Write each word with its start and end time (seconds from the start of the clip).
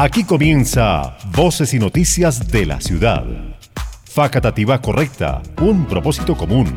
Aquí 0.00 0.22
comienza 0.22 1.16
Voces 1.34 1.74
y 1.74 1.80
Noticias 1.80 2.52
de 2.52 2.66
la 2.66 2.80
Ciudad. 2.80 3.24
Facatativa 4.04 4.80
correcta, 4.80 5.42
un 5.60 5.86
propósito 5.86 6.36
común. 6.36 6.72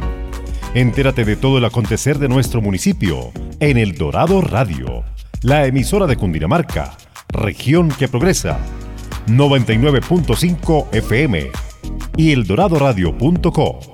Entérate 0.74 1.24
de 1.24 1.36
todo 1.36 1.60
el 1.60 1.66
acontecer 1.66 2.18
de 2.18 2.28
nuestro 2.28 2.62
municipio 2.62 3.32
en 3.60 3.78
El 3.78 3.94
Dorado 3.94 4.42
Radio, 4.42 5.04
la 5.44 5.68
emisora 5.68 6.08
de 6.08 6.18
Cundinamarca, 6.18 6.98
región 7.28 7.90
que 7.90 8.08
progresa. 8.08 8.58
99.5 9.28 10.88
FM 10.92 11.52
y 12.18 12.32
eldoradoradio.co. 12.32 13.91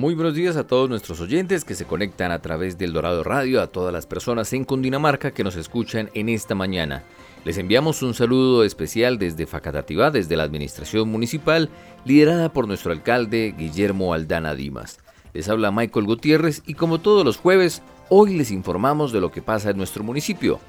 Muy 0.00 0.14
buenos 0.14 0.34
días 0.34 0.56
a 0.56 0.66
todos 0.66 0.88
nuestros 0.88 1.20
oyentes 1.20 1.62
que 1.62 1.74
se 1.74 1.84
conectan 1.84 2.32
a 2.32 2.40
través 2.40 2.78
del 2.78 2.94
Dorado 2.94 3.22
Radio, 3.22 3.60
a 3.60 3.66
todas 3.66 3.92
las 3.92 4.06
personas 4.06 4.50
en 4.54 4.64
Cundinamarca 4.64 5.32
que 5.32 5.44
nos 5.44 5.56
escuchan 5.56 6.08
en 6.14 6.30
esta 6.30 6.54
mañana. 6.54 7.02
Les 7.44 7.58
enviamos 7.58 8.00
un 8.02 8.14
saludo 8.14 8.64
especial 8.64 9.18
desde 9.18 9.46
Facatativá, 9.46 10.10
desde 10.10 10.38
la 10.38 10.44
administración 10.44 11.10
municipal, 11.10 11.68
liderada 12.06 12.50
por 12.50 12.66
nuestro 12.66 12.92
alcalde 12.92 13.54
Guillermo 13.58 14.14
Aldana 14.14 14.54
Dimas. 14.54 15.00
Les 15.34 15.50
habla 15.50 15.70
Michael 15.70 16.06
Gutiérrez 16.06 16.62
y 16.66 16.72
como 16.72 17.02
todos 17.02 17.22
los 17.22 17.36
jueves, 17.36 17.82
hoy 18.08 18.38
les 18.38 18.52
informamos 18.52 19.12
de 19.12 19.20
lo 19.20 19.30
que 19.30 19.42
pasa 19.42 19.68
en 19.68 19.76
nuestro 19.76 20.02
municipio. 20.02 20.60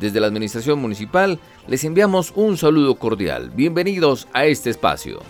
Desde 0.00 0.18
la 0.18 0.28
administración 0.28 0.78
municipal 0.78 1.38
les 1.66 1.84
enviamos 1.84 2.32
un 2.34 2.56
saludo 2.56 2.94
cordial. 2.94 3.50
Bienvenidos 3.54 4.28
a 4.32 4.46
este 4.46 4.70
espacio. 4.70 5.20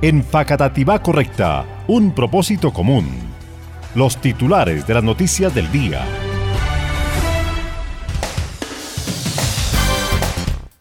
En 0.00 0.22
Facatativá 0.22 1.02
Correcta, 1.02 1.84
un 1.88 2.14
propósito 2.14 2.72
común. 2.72 3.04
Los 3.96 4.20
titulares 4.20 4.86
de 4.86 4.94
las 4.94 5.02
noticias 5.02 5.52
del 5.52 5.72
día. 5.72 6.06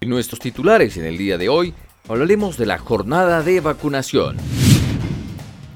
En 0.01 0.09
nuestros 0.09 0.39
titulares 0.39 0.97
en 0.97 1.05
el 1.05 1.17
día 1.17 1.39
de 1.39 1.49
hoy 1.49 1.73
hablaremos 2.07 2.57
de 2.57 2.67
la 2.67 2.77
jornada 2.77 3.41
de 3.41 3.59
vacunación. 3.59 4.37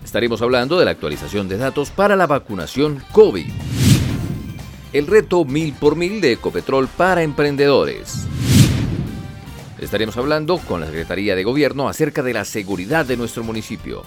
Estaremos 0.06 0.44
hablando 0.44 0.78
de 0.78 0.86
la 0.86 0.92
actualización 0.92 1.50
de 1.50 1.58
datos 1.58 1.90
para 1.90 2.16
la 2.16 2.28
vacunación 2.28 3.02
COVID. 3.12 3.52
El 4.94 5.08
reto 5.08 5.46
mil 5.46 5.74
por 5.74 5.96
mil 5.96 6.22
de 6.22 6.34
Ecopetrol 6.34 6.88
para 6.90 7.24
emprendedores. 7.24 8.28
Estaremos 9.82 10.16
hablando 10.16 10.60
con 10.60 10.80
la 10.80 10.86
Secretaría 10.86 11.36
de 11.36 11.44
Gobierno 11.44 11.90
acerca 11.90 12.22
de 12.22 12.34
la 12.34 12.46
seguridad 12.46 13.04
de 13.04 13.18
nuestro 13.18 13.44
municipio. 13.44 14.04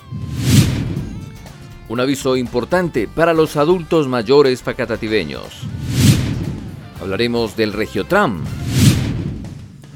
Un 1.88 1.98
aviso 1.98 2.36
importante 2.36 3.08
para 3.08 3.34
los 3.34 3.56
adultos 3.56 4.06
mayores 4.06 4.62
facatativeños. 4.62 5.44
Hablaremos 7.00 7.56
del 7.56 7.72
Regiotram. 7.72 8.44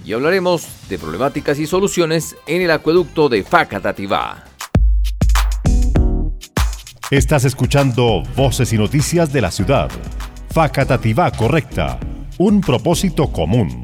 Y 0.04 0.12
hablaremos 0.14 0.66
de 0.88 0.98
problemáticas 0.98 1.60
y 1.60 1.66
soluciones 1.66 2.34
en 2.48 2.62
el 2.62 2.72
acueducto 2.72 3.28
de 3.28 3.44
Facatativá. 3.44 4.44
Estás 7.10 7.44
escuchando 7.44 8.24
Voces 8.34 8.72
y 8.72 8.78
Noticias 8.78 9.32
de 9.32 9.42
la 9.42 9.52
Ciudad. 9.52 9.90
Facatativá 10.50 11.30
Correcta. 11.30 12.00
Un 12.36 12.60
propósito 12.62 13.28
común. 13.28 13.80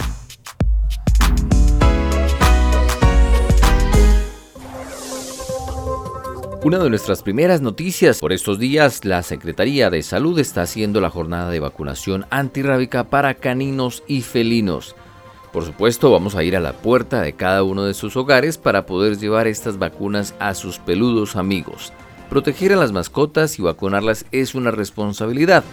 Una 6.64 6.78
de 6.78 6.88
nuestras 6.88 7.22
primeras 7.22 7.60
noticias 7.60 8.20
por 8.20 8.32
estos 8.32 8.58
días, 8.58 9.04
la 9.04 9.22
Secretaría 9.22 9.90
de 9.90 10.02
Salud 10.02 10.38
está 10.38 10.62
haciendo 10.62 11.02
la 11.02 11.10
jornada 11.10 11.50
de 11.50 11.60
vacunación 11.60 12.24
antirrábica 12.30 13.04
para 13.04 13.34
caninos 13.34 14.02
y 14.06 14.22
felinos. 14.22 14.96
Por 15.52 15.66
supuesto, 15.66 16.10
vamos 16.10 16.36
a 16.36 16.42
ir 16.42 16.56
a 16.56 16.60
la 16.60 16.72
puerta 16.72 17.20
de 17.20 17.34
cada 17.34 17.62
uno 17.64 17.84
de 17.84 17.92
sus 17.92 18.16
hogares 18.16 18.56
para 18.56 18.86
poder 18.86 19.18
llevar 19.18 19.46
estas 19.46 19.78
vacunas 19.78 20.34
a 20.38 20.54
sus 20.54 20.78
peludos 20.78 21.36
amigos. 21.36 21.92
Proteger 22.30 22.72
a 22.72 22.76
las 22.76 22.92
mascotas 22.92 23.58
y 23.58 23.62
vacunarlas 23.62 24.24
es 24.32 24.54
una 24.54 24.70
responsabilidad, 24.70 25.64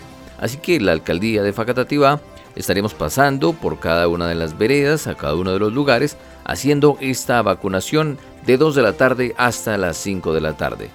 así 0.42 0.58
que 0.58 0.82
la 0.82 0.92
alcaldía 0.92 1.42
de 1.42 1.54
Facatativá 1.54 2.20
estaremos 2.58 2.94
pasando 2.94 3.54
por 3.54 3.80
cada 3.80 4.10
una 4.10 4.28
de 4.28 4.36
las 4.36 4.58
veredas, 4.58 5.08
a 5.08 5.16
cada 5.16 5.36
uno 5.36 5.54
de 5.54 5.60
los 5.60 5.72
lugares, 5.72 6.18
haciendo 6.44 6.98
esta 7.00 7.42
vacunación 7.44 8.18
de 8.46 8.58
2 8.58 8.76
de 8.76 8.82
la 8.82 8.94
tarde 8.94 9.34
hasta 9.38 9.78
las 9.78 9.98
5 9.98 10.34
de 10.34 10.42
la 10.42 10.58
tarde. 10.58 10.90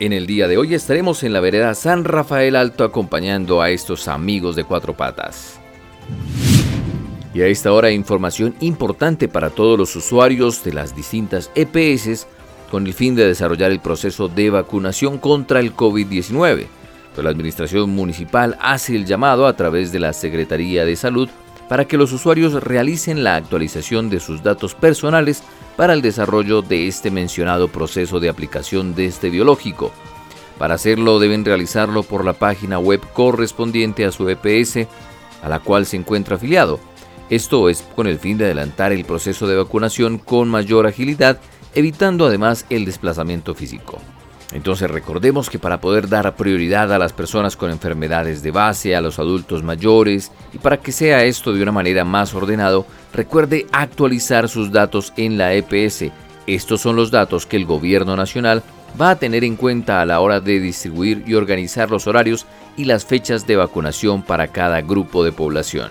En 0.00 0.12
el 0.12 0.26
día 0.26 0.46
de 0.46 0.58
hoy 0.58 0.74
estaremos 0.74 1.24
en 1.24 1.32
la 1.32 1.40
vereda 1.40 1.74
San 1.74 2.04
Rafael 2.04 2.54
Alto 2.54 2.84
acompañando 2.84 3.60
a 3.60 3.70
estos 3.70 4.06
amigos 4.06 4.54
de 4.54 4.62
cuatro 4.62 4.96
patas. 4.96 5.58
Y 7.34 7.42
a 7.42 7.46
esta 7.46 7.72
hora 7.72 7.90
información 7.90 8.54
importante 8.60 9.28
para 9.28 9.50
todos 9.50 9.76
los 9.78 9.94
usuarios 9.96 10.62
de 10.62 10.72
las 10.72 10.94
distintas 10.94 11.50
EPS 11.54 12.26
con 12.70 12.86
el 12.86 12.94
fin 12.94 13.14
de 13.16 13.26
desarrollar 13.26 13.70
el 13.70 13.80
proceso 13.80 14.28
de 14.28 14.50
vacunación 14.50 15.18
contra 15.18 15.60
el 15.60 15.74
COVID-19. 15.74 16.66
Pues 17.14 17.24
la 17.24 17.30
Administración 17.30 17.90
Municipal 17.90 18.56
hace 18.60 18.94
el 18.94 19.04
llamado 19.04 19.46
a 19.46 19.56
través 19.56 19.90
de 19.90 19.98
la 19.98 20.12
Secretaría 20.12 20.84
de 20.84 20.94
Salud 20.94 21.28
para 21.68 21.86
que 21.86 21.96
los 21.96 22.12
usuarios 22.12 22.54
realicen 22.62 23.22
la 23.22 23.36
actualización 23.36 24.10
de 24.10 24.20
sus 24.20 24.42
datos 24.42 24.74
personales 24.74 25.42
para 25.76 25.92
el 25.92 26.02
desarrollo 26.02 26.62
de 26.62 26.88
este 26.88 27.10
mencionado 27.10 27.68
proceso 27.68 28.20
de 28.20 28.28
aplicación 28.28 28.94
de 28.94 29.06
este 29.06 29.30
biológico. 29.30 29.92
Para 30.58 30.74
hacerlo 30.74 31.20
deben 31.20 31.44
realizarlo 31.44 32.02
por 32.02 32.24
la 32.24 32.32
página 32.32 32.78
web 32.78 33.00
correspondiente 33.12 34.04
a 34.04 34.12
su 34.12 34.28
EPS 34.28 34.88
a 35.42 35.48
la 35.48 35.60
cual 35.60 35.86
se 35.86 35.96
encuentra 35.96 36.36
afiliado. 36.36 36.80
Esto 37.30 37.68
es 37.68 37.82
con 37.94 38.06
el 38.06 38.18
fin 38.18 38.38
de 38.38 38.46
adelantar 38.46 38.92
el 38.92 39.04
proceso 39.04 39.46
de 39.46 39.56
vacunación 39.56 40.18
con 40.18 40.48
mayor 40.48 40.86
agilidad, 40.86 41.38
evitando 41.74 42.26
además 42.26 42.64
el 42.70 42.84
desplazamiento 42.86 43.54
físico. 43.54 43.98
Entonces 44.52 44.90
recordemos 44.90 45.50
que 45.50 45.58
para 45.58 45.80
poder 45.80 46.08
dar 46.08 46.34
prioridad 46.34 46.92
a 46.92 46.98
las 46.98 47.12
personas 47.12 47.56
con 47.56 47.70
enfermedades 47.70 48.42
de 48.42 48.50
base, 48.50 48.96
a 48.96 49.00
los 49.00 49.18
adultos 49.18 49.62
mayores, 49.62 50.32
y 50.54 50.58
para 50.58 50.78
que 50.78 50.90
sea 50.90 51.24
esto 51.24 51.52
de 51.52 51.62
una 51.62 51.72
manera 51.72 52.04
más 52.04 52.34
ordenado, 52.34 52.86
recuerde 53.12 53.66
actualizar 53.72 54.48
sus 54.48 54.72
datos 54.72 55.12
en 55.16 55.36
la 55.36 55.52
EPS. 55.52 56.06
Estos 56.46 56.80
son 56.80 56.96
los 56.96 57.10
datos 57.10 57.44
que 57.44 57.56
el 57.56 57.66
gobierno 57.66 58.16
nacional 58.16 58.62
va 58.98 59.10
a 59.10 59.18
tener 59.18 59.44
en 59.44 59.56
cuenta 59.56 60.00
a 60.00 60.06
la 60.06 60.20
hora 60.20 60.40
de 60.40 60.60
distribuir 60.60 61.24
y 61.26 61.34
organizar 61.34 61.90
los 61.90 62.06
horarios 62.06 62.46
y 62.76 62.84
las 62.84 63.04
fechas 63.04 63.46
de 63.46 63.56
vacunación 63.56 64.22
para 64.22 64.48
cada 64.48 64.80
grupo 64.80 65.24
de 65.24 65.32
población. 65.32 65.90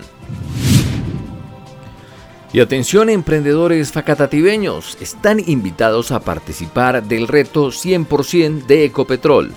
Y 2.50 2.60
atención 2.60 3.10
emprendedores 3.10 3.92
facatativeños, 3.92 4.96
están 5.02 5.38
invitados 5.46 6.12
a 6.12 6.20
participar 6.20 7.02
del 7.02 7.28
reto 7.28 7.66
100% 7.66 8.64
de 8.64 8.86
Ecopetrol. 8.86 9.52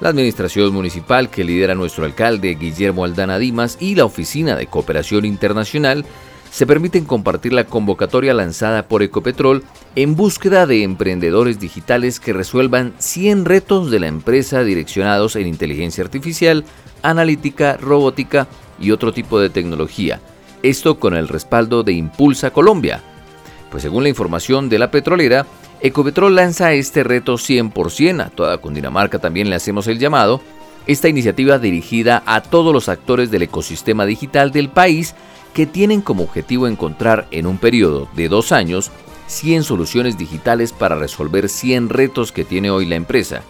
La 0.00 0.08
administración 0.08 0.72
municipal 0.72 1.28
que 1.28 1.44
lidera 1.44 1.74
nuestro 1.74 2.06
alcalde 2.06 2.54
Guillermo 2.54 3.04
Aldana 3.04 3.38
Dimas 3.38 3.76
y 3.78 3.94
la 3.94 4.06
Oficina 4.06 4.56
de 4.56 4.66
Cooperación 4.66 5.26
Internacional 5.26 6.06
se 6.50 6.66
permiten 6.66 7.04
compartir 7.04 7.52
la 7.52 7.64
convocatoria 7.64 8.32
lanzada 8.32 8.88
por 8.88 9.02
Ecopetrol 9.02 9.62
en 9.94 10.16
búsqueda 10.16 10.66
de 10.66 10.82
emprendedores 10.82 11.60
digitales 11.60 12.20
que 12.20 12.32
resuelvan 12.32 12.94
100 12.96 13.44
retos 13.44 13.90
de 13.90 14.00
la 14.00 14.06
empresa 14.06 14.64
direccionados 14.64 15.36
en 15.36 15.46
inteligencia 15.46 16.02
artificial, 16.02 16.64
analítica, 17.02 17.76
robótica 17.76 18.48
y 18.80 18.92
otro 18.92 19.12
tipo 19.12 19.38
de 19.38 19.50
tecnología 19.50 20.20
esto 20.62 20.98
con 20.98 21.14
el 21.14 21.28
respaldo 21.28 21.82
de 21.82 21.92
Impulsa 21.92 22.50
Colombia. 22.50 23.02
Pues 23.70 23.82
según 23.82 24.02
la 24.02 24.08
información 24.08 24.68
de 24.68 24.78
la 24.78 24.90
petrolera, 24.90 25.46
Ecopetrol 25.80 26.34
lanza 26.34 26.72
este 26.72 27.04
reto 27.04 27.34
100%, 27.34 28.20
a 28.20 28.30
toda 28.30 28.58
Cundinamarca 28.58 29.18
también 29.18 29.48
le 29.48 29.56
hacemos 29.56 29.86
el 29.86 29.98
llamado, 29.98 30.40
esta 30.86 31.08
iniciativa 31.08 31.58
dirigida 31.58 32.22
a 32.26 32.42
todos 32.42 32.72
los 32.72 32.88
actores 32.88 33.30
del 33.30 33.42
ecosistema 33.42 34.04
digital 34.06 34.50
del 34.50 34.68
país 34.68 35.14
que 35.54 35.66
tienen 35.66 36.00
como 36.00 36.24
objetivo 36.24 36.66
encontrar 36.66 37.26
en 37.30 37.46
un 37.46 37.58
periodo 37.58 38.08
de 38.14 38.28
dos 38.28 38.52
años 38.52 38.90
100 39.26 39.62
soluciones 39.62 40.18
digitales 40.18 40.72
para 40.72 40.96
resolver 40.96 41.48
100 41.48 41.88
retos 41.88 42.32
que 42.32 42.44
tiene 42.44 42.70
hoy 42.70 42.86
la 42.86 42.96
empresa. 42.96 43.42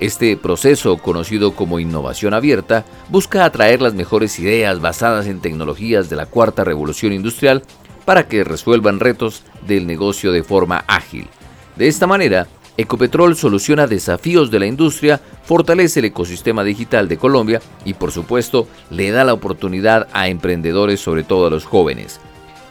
Este 0.00 0.34
proceso, 0.38 0.96
conocido 0.96 1.54
como 1.54 1.78
innovación 1.78 2.32
abierta, 2.32 2.86
busca 3.10 3.44
atraer 3.44 3.82
las 3.82 3.92
mejores 3.92 4.38
ideas 4.38 4.80
basadas 4.80 5.26
en 5.26 5.40
tecnologías 5.40 6.08
de 6.08 6.16
la 6.16 6.24
cuarta 6.24 6.64
revolución 6.64 7.12
industrial 7.12 7.62
para 8.06 8.26
que 8.26 8.42
resuelvan 8.42 8.98
retos 8.98 9.42
del 9.66 9.86
negocio 9.86 10.32
de 10.32 10.42
forma 10.42 10.84
ágil. 10.88 11.28
De 11.76 11.86
esta 11.86 12.06
manera, 12.06 12.48
Ecopetrol 12.78 13.36
soluciona 13.36 13.86
desafíos 13.86 14.50
de 14.50 14.58
la 14.58 14.66
industria, 14.66 15.20
fortalece 15.44 16.00
el 16.00 16.06
ecosistema 16.06 16.64
digital 16.64 17.06
de 17.06 17.18
Colombia 17.18 17.60
y 17.84 17.92
por 17.92 18.10
supuesto 18.10 18.68
le 18.88 19.10
da 19.10 19.22
la 19.24 19.34
oportunidad 19.34 20.08
a 20.14 20.28
emprendedores, 20.28 21.00
sobre 21.00 21.24
todo 21.24 21.46
a 21.46 21.50
los 21.50 21.66
jóvenes. 21.66 22.20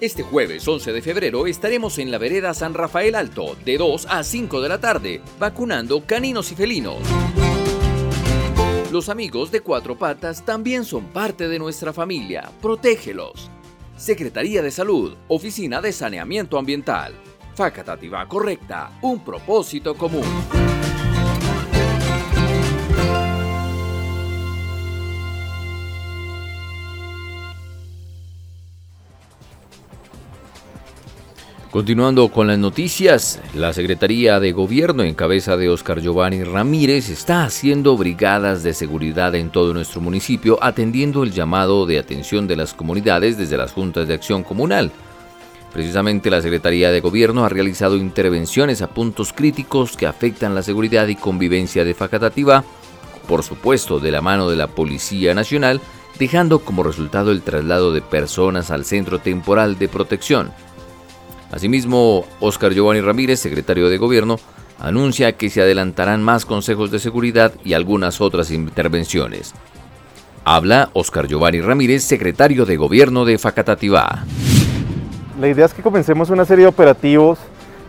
Este 0.00 0.22
jueves 0.22 0.68
11 0.68 0.92
de 0.92 1.02
febrero 1.02 1.48
estaremos 1.48 1.98
en 1.98 2.12
la 2.12 2.18
vereda 2.18 2.54
San 2.54 2.72
Rafael 2.72 3.16
Alto 3.16 3.56
de 3.64 3.78
2 3.78 4.06
a 4.08 4.22
5 4.22 4.60
de 4.60 4.68
la 4.68 4.78
tarde, 4.78 5.20
vacunando 5.40 6.06
caninos 6.06 6.52
y 6.52 6.54
felinos. 6.54 6.98
Los 8.92 9.08
amigos 9.08 9.50
de 9.50 9.62
cuatro 9.62 9.96
patas 9.96 10.44
también 10.44 10.84
son 10.84 11.06
parte 11.06 11.48
de 11.48 11.58
nuestra 11.58 11.94
familia. 11.94 12.52
Protégelos. 12.60 13.50
Secretaría 13.96 14.60
de 14.60 14.70
Salud, 14.70 15.14
Oficina 15.28 15.80
de 15.80 15.92
Saneamiento 15.92 16.58
Ambiental. 16.58 17.14
Facatativa 17.54 18.28
correcta, 18.28 18.90
un 19.00 19.24
propósito 19.24 19.94
común. 19.94 20.26
Continuando 31.72 32.28
con 32.28 32.48
las 32.48 32.58
noticias, 32.58 33.40
la 33.54 33.72
Secretaría 33.72 34.38
de 34.40 34.52
Gobierno 34.52 35.04
en 35.04 35.14
cabeza 35.14 35.56
de 35.56 35.70
Oscar 35.70 36.02
Giovanni 36.02 36.44
Ramírez 36.44 37.08
está 37.08 37.44
haciendo 37.44 37.96
brigadas 37.96 38.62
de 38.62 38.74
seguridad 38.74 39.34
en 39.34 39.48
todo 39.48 39.72
nuestro 39.72 40.02
municipio 40.02 40.58
atendiendo 40.60 41.22
el 41.22 41.32
llamado 41.32 41.86
de 41.86 41.98
atención 41.98 42.46
de 42.46 42.56
las 42.56 42.74
comunidades 42.74 43.38
desde 43.38 43.56
las 43.56 43.72
juntas 43.72 44.06
de 44.06 44.12
acción 44.12 44.44
comunal. 44.44 44.92
Precisamente 45.72 46.28
la 46.28 46.42
Secretaría 46.42 46.90
de 46.90 47.00
Gobierno 47.00 47.42
ha 47.42 47.48
realizado 47.48 47.96
intervenciones 47.96 48.82
a 48.82 48.88
puntos 48.88 49.32
críticos 49.32 49.96
que 49.96 50.06
afectan 50.06 50.54
la 50.54 50.62
seguridad 50.62 51.08
y 51.08 51.16
convivencia 51.16 51.86
de 51.86 51.94
Facatativa, 51.94 52.64
por 53.26 53.42
supuesto 53.42 53.98
de 53.98 54.10
la 54.10 54.20
mano 54.20 54.50
de 54.50 54.56
la 54.56 54.66
Policía 54.66 55.32
Nacional, 55.32 55.80
dejando 56.18 56.58
como 56.58 56.82
resultado 56.82 57.30
el 57.30 57.40
traslado 57.40 57.94
de 57.94 58.02
personas 58.02 58.70
al 58.70 58.84
Centro 58.84 59.20
Temporal 59.20 59.78
de 59.78 59.88
Protección. 59.88 60.52
Asimismo, 61.52 62.24
Óscar 62.40 62.72
Giovanni 62.72 63.02
Ramírez, 63.02 63.38
secretario 63.38 63.90
de 63.90 63.98
Gobierno, 63.98 64.38
anuncia 64.80 65.32
que 65.36 65.50
se 65.50 65.60
adelantarán 65.60 66.22
más 66.22 66.46
consejos 66.46 66.90
de 66.90 66.98
seguridad 66.98 67.52
y 67.62 67.74
algunas 67.74 68.22
otras 68.22 68.50
intervenciones. 68.50 69.52
Habla 70.44 70.88
Óscar 70.94 71.28
Giovanni 71.28 71.60
Ramírez, 71.60 72.04
secretario 72.04 72.64
de 72.64 72.78
Gobierno 72.78 73.26
de 73.26 73.36
Facatativá. 73.36 74.24
La 75.38 75.48
idea 75.48 75.66
es 75.66 75.74
que 75.74 75.82
comencemos 75.82 76.30
una 76.30 76.46
serie 76.46 76.64
de 76.64 76.70
operativos 76.70 77.38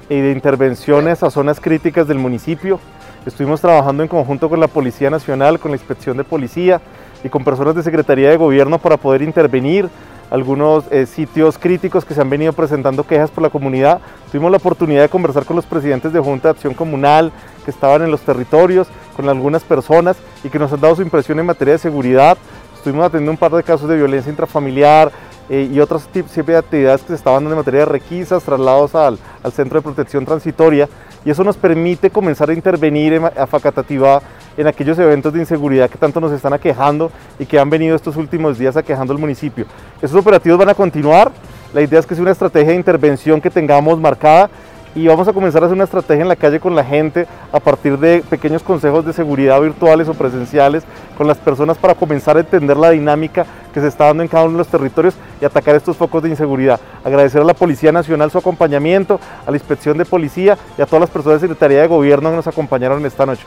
y 0.09 0.19
de 0.19 0.33
intervenciones 0.33 1.23
a 1.23 1.31
zonas 1.31 1.61
críticas 1.61 2.05
del 2.05 2.19
municipio. 2.19 2.81
Estuvimos 3.25 3.61
trabajando 3.61 4.03
en 4.03 4.09
conjunto 4.09 4.49
con 4.49 4.59
la 4.59 4.67
Policía 4.67 5.09
Nacional, 5.09 5.57
con 5.57 5.71
la 5.71 5.77
Inspección 5.77 6.17
de 6.17 6.25
Policía 6.25 6.81
y 7.23 7.29
con 7.29 7.45
personas 7.45 7.75
de 7.75 7.83
Secretaría 7.83 8.29
de 8.29 8.35
Gobierno 8.35 8.77
para 8.77 8.97
poder 8.97 9.21
intervenir 9.21 9.87
algunos 10.33 10.85
eh, 10.89 11.05
sitios 11.05 11.59
críticos 11.59 12.05
que 12.05 12.15
se 12.15 12.21
han 12.21 12.29
venido 12.29 12.53
presentando 12.53 13.05
quejas 13.05 13.29
por 13.29 13.43
la 13.43 13.51
comunidad. 13.51 14.01
Tuvimos 14.31 14.49
la 14.49 14.57
oportunidad 14.57 15.03
de 15.03 15.09
conversar 15.09 15.45
con 15.45 15.55
los 15.55 15.67
presidentes 15.67 16.11
de 16.11 16.19
Junta 16.19 16.47
de 16.47 16.53
Acción 16.53 16.73
Comunal 16.73 17.31
que 17.63 17.69
estaban 17.69 18.01
en 18.01 18.09
los 18.09 18.21
territorios, 18.21 18.87
con 19.15 19.29
algunas 19.29 19.61
personas 19.61 20.17
y 20.43 20.49
que 20.49 20.57
nos 20.57 20.73
han 20.73 20.81
dado 20.81 20.95
su 20.95 21.03
impresión 21.03 21.39
en 21.39 21.45
materia 21.45 21.73
de 21.73 21.77
seguridad. 21.77 22.35
Estuvimos 22.75 23.05
atendiendo 23.05 23.29
un 23.29 23.37
par 23.37 23.51
de 23.51 23.61
casos 23.61 23.87
de 23.87 23.95
violencia 23.95 24.31
intrafamiliar 24.31 25.11
eh, 25.49 25.69
y 25.71 25.79
otros 25.79 26.07
tipos 26.07 26.33
de 26.33 26.57
actividades 26.57 27.01
que 27.01 27.09
se 27.09 27.13
estaban 27.13 27.43
dando 27.43 27.51
en 27.51 27.57
materia 27.57 27.81
de 27.81 27.85
requisas, 27.85 28.41
traslados 28.41 28.95
al, 28.95 29.19
al 29.43 29.51
Centro 29.51 29.77
de 29.77 29.83
Protección 29.83 30.25
Transitoria 30.25 30.89
y 31.25 31.29
eso 31.29 31.43
nos 31.43 31.57
permite 31.57 32.09
comenzar 32.09 32.49
a 32.49 32.53
intervenir 32.53 33.13
en, 33.13 33.25
a 33.25 33.47
Facatativá 33.47 34.21
en 34.57 34.67
aquellos 34.67 34.97
eventos 34.99 35.33
de 35.33 35.39
inseguridad 35.39 35.89
que 35.89 35.97
tanto 35.97 36.19
nos 36.19 36.31
están 36.31 36.53
aquejando 36.53 37.11
y 37.39 37.45
que 37.45 37.59
han 37.59 37.69
venido 37.69 37.95
estos 37.95 38.15
últimos 38.17 38.57
días 38.57 38.77
aquejando 38.77 39.13
al 39.13 39.19
municipio. 39.19 39.65
Esos 40.01 40.17
operativos 40.17 40.57
van 40.57 40.69
a 40.69 40.75
continuar, 40.75 41.31
la 41.73 41.81
idea 41.81 41.99
es 41.99 42.05
que 42.05 42.15
sea 42.15 42.21
una 42.21 42.31
estrategia 42.31 42.71
de 42.71 42.75
intervención 42.75 43.41
que 43.41 43.49
tengamos 43.49 43.99
marcada 43.99 44.49
y 44.95 45.07
vamos 45.07 45.27
a 45.27 45.33
comenzar 45.33 45.63
a 45.63 45.65
hacer 45.65 45.75
una 45.75 45.85
estrategia 45.85 46.21
en 46.21 46.27
la 46.27 46.35
calle 46.35 46.59
con 46.59 46.75
la 46.75 46.83
gente 46.83 47.27
a 47.51 47.59
partir 47.59 47.97
de 47.97 48.23
pequeños 48.29 48.61
consejos 48.61 49.05
de 49.05 49.13
seguridad 49.13 49.59
virtuales 49.61 50.07
o 50.07 50.13
presenciales 50.13 50.83
con 51.17 51.27
las 51.27 51.37
personas 51.37 51.77
para 51.77 51.95
comenzar 51.95 52.37
a 52.37 52.41
entender 52.41 52.77
la 52.77 52.91
dinámica 52.91 53.45
que 53.73 53.81
se 53.81 53.87
está 53.87 54.05
dando 54.05 54.23
en 54.23 54.29
cada 54.29 54.45
uno 54.45 54.53
de 54.53 54.57
los 54.59 54.67
territorios 54.67 55.15
y 55.41 55.45
atacar 55.45 55.75
estos 55.75 55.97
focos 55.97 56.21
de 56.23 56.29
inseguridad. 56.29 56.79
Agradecer 57.03 57.41
a 57.41 57.45
la 57.45 57.53
Policía 57.53 57.91
Nacional 57.91 58.29
su 58.29 58.37
acompañamiento, 58.37 59.19
a 59.45 59.51
la 59.51 59.57
Inspección 59.57 59.97
de 59.97 60.05
Policía 60.05 60.57
y 60.77 60.81
a 60.81 60.85
todas 60.85 61.01
las 61.01 61.09
personas 61.09 61.41
de 61.41 61.47
Secretaría 61.47 61.81
de 61.81 61.87
Gobierno 61.87 62.29
que 62.29 62.35
nos 62.35 62.47
acompañaron 62.47 63.05
esta 63.05 63.25
noche. 63.25 63.43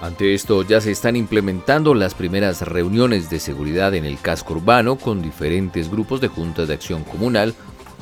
Ante 0.00 0.32
esto 0.32 0.62
ya 0.62 0.80
se 0.80 0.92
están 0.92 1.14
implementando 1.14 1.92
las 1.94 2.14
primeras 2.14 2.62
reuniones 2.62 3.28
de 3.28 3.38
seguridad 3.38 3.92
en 3.92 4.06
el 4.06 4.18
casco 4.18 4.54
urbano 4.54 4.96
con 4.96 5.20
diferentes 5.20 5.90
grupos 5.90 6.22
de 6.22 6.28
juntas 6.28 6.68
de 6.68 6.74
acción 6.74 7.04
comunal 7.04 7.54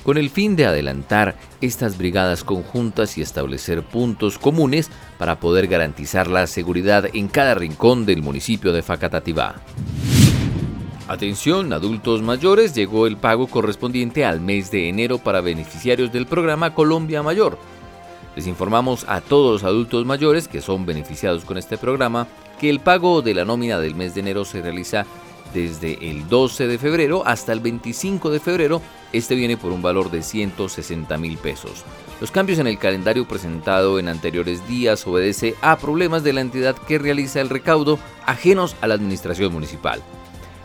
con 0.02 0.18
el 0.18 0.30
fin 0.30 0.56
de 0.56 0.66
adelantar 0.66 1.36
estas 1.60 1.98
brigadas 1.98 2.44
conjuntas 2.44 3.18
y 3.18 3.22
establecer 3.22 3.82
puntos 3.82 4.38
comunes 4.38 4.90
para 5.18 5.40
poder 5.40 5.66
garantizar 5.66 6.28
la 6.28 6.46
seguridad 6.46 7.06
en 7.12 7.28
cada 7.28 7.54
rincón 7.54 8.06
del 8.06 8.22
municipio 8.22 8.72
de 8.72 8.82
Facatativá. 8.82 9.56
Atención, 11.08 11.72
adultos 11.72 12.22
mayores, 12.22 12.74
llegó 12.74 13.06
el 13.06 13.16
pago 13.16 13.46
correspondiente 13.46 14.24
al 14.24 14.40
mes 14.40 14.70
de 14.70 14.88
enero 14.88 15.18
para 15.18 15.40
beneficiarios 15.40 16.12
del 16.12 16.26
programa 16.26 16.74
Colombia 16.74 17.22
Mayor 17.22 17.58
les 18.38 18.46
informamos 18.46 19.04
a 19.08 19.20
todos 19.20 19.50
los 19.50 19.64
adultos 19.64 20.06
mayores 20.06 20.46
que 20.46 20.60
son 20.60 20.86
beneficiados 20.86 21.44
con 21.44 21.58
este 21.58 21.76
programa 21.76 22.28
que 22.60 22.70
el 22.70 22.78
pago 22.78 23.20
de 23.20 23.34
la 23.34 23.44
nómina 23.44 23.80
del 23.80 23.96
mes 23.96 24.14
de 24.14 24.20
enero 24.20 24.44
se 24.44 24.62
realiza 24.62 25.06
desde 25.52 26.10
el 26.10 26.28
12 26.28 26.66
de 26.66 26.78
febrero 26.78 27.22
hasta 27.26 27.52
el 27.52 27.60
25 27.60 28.30
de 28.30 28.40
febrero. 28.40 28.82
Este 29.12 29.34
viene 29.34 29.56
por 29.56 29.72
un 29.72 29.82
valor 29.82 30.10
de 30.10 30.22
160 30.22 31.16
mil 31.18 31.38
pesos. 31.38 31.84
Los 32.20 32.30
cambios 32.30 32.58
en 32.58 32.66
el 32.66 32.78
calendario 32.78 33.26
presentado 33.26 33.98
en 33.98 34.08
anteriores 34.08 34.66
días 34.66 35.06
obedece 35.06 35.54
a 35.62 35.78
problemas 35.78 36.24
de 36.24 36.32
la 36.32 36.40
entidad 36.40 36.76
que 36.76 36.98
realiza 36.98 37.40
el 37.40 37.48
recaudo 37.48 37.98
ajenos 38.26 38.76
a 38.80 38.86
la 38.86 38.94
administración 38.94 39.52
municipal. 39.52 40.02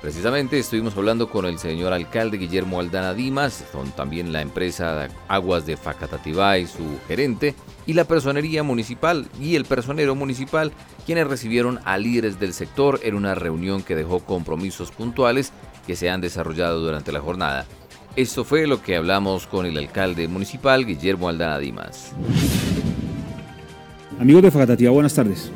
Precisamente 0.00 0.56
estuvimos 0.56 0.96
hablando 0.96 1.28
con 1.28 1.46
el 1.46 1.58
señor 1.58 1.92
alcalde 1.92 2.38
Guillermo 2.38 2.78
Aldana 2.78 3.12
Dimas, 3.12 3.64
con 3.72 3.90
también 3.90 4.32
la 4.32 4.40
empresa 4.40 5.08
Aguas 5.26 5.66
de 5.66 5.76
Facatativá 5.76 6.58
y 6.58 6.68
su 6.68 7.00
gerente, 7.08 7.56
y 7.86 7.94
la 7.94 8.04
personería 8.04 8.62
municipal 8.62 9.26
y 9.40 9.56
el 9.56 9.64
personero 9.64 10.14
municipal, 10.14 10.70
quienes 11.06 11.26
recibieron 11.26 11.80
a 11.84 11.98
líderes 11.98 12.38
del 12.38 12.54
sector 12.54 13.00
en 13.02 13.16
una 13.16 13.34
reunión 13.34 13.82
que 13.82 13.96
dejó 13.96 14.20
compromisos 14.20 14.92
puntuales 14.92 15.52
que 15.88 15.96
se 15.96 16.08
han 16.08 16.20
desarrollado 16.20 16.78
durante 16.78 17.10
la 17.10 17.20
jornada. 17.20 17.66
Esto 18.16 18.44
fue 18.44 18.66
lo 18.66 18.80
que 18.80 18.96
hablamos 18.96 19.46
con 19.46 19.66
el 19.66 19.76
alcalde 19.76 20.26
municipal 20.26 20.86
Guillermo 20.86 21.28
Aldana 21.28 21.58
Dimas. 21.58 22.12
Amigos 24.18 24.42
de 24.42 24.50
Facatativá, 24.50 24.90
buenas 24.90 25.12
tardes. 25.12 25.50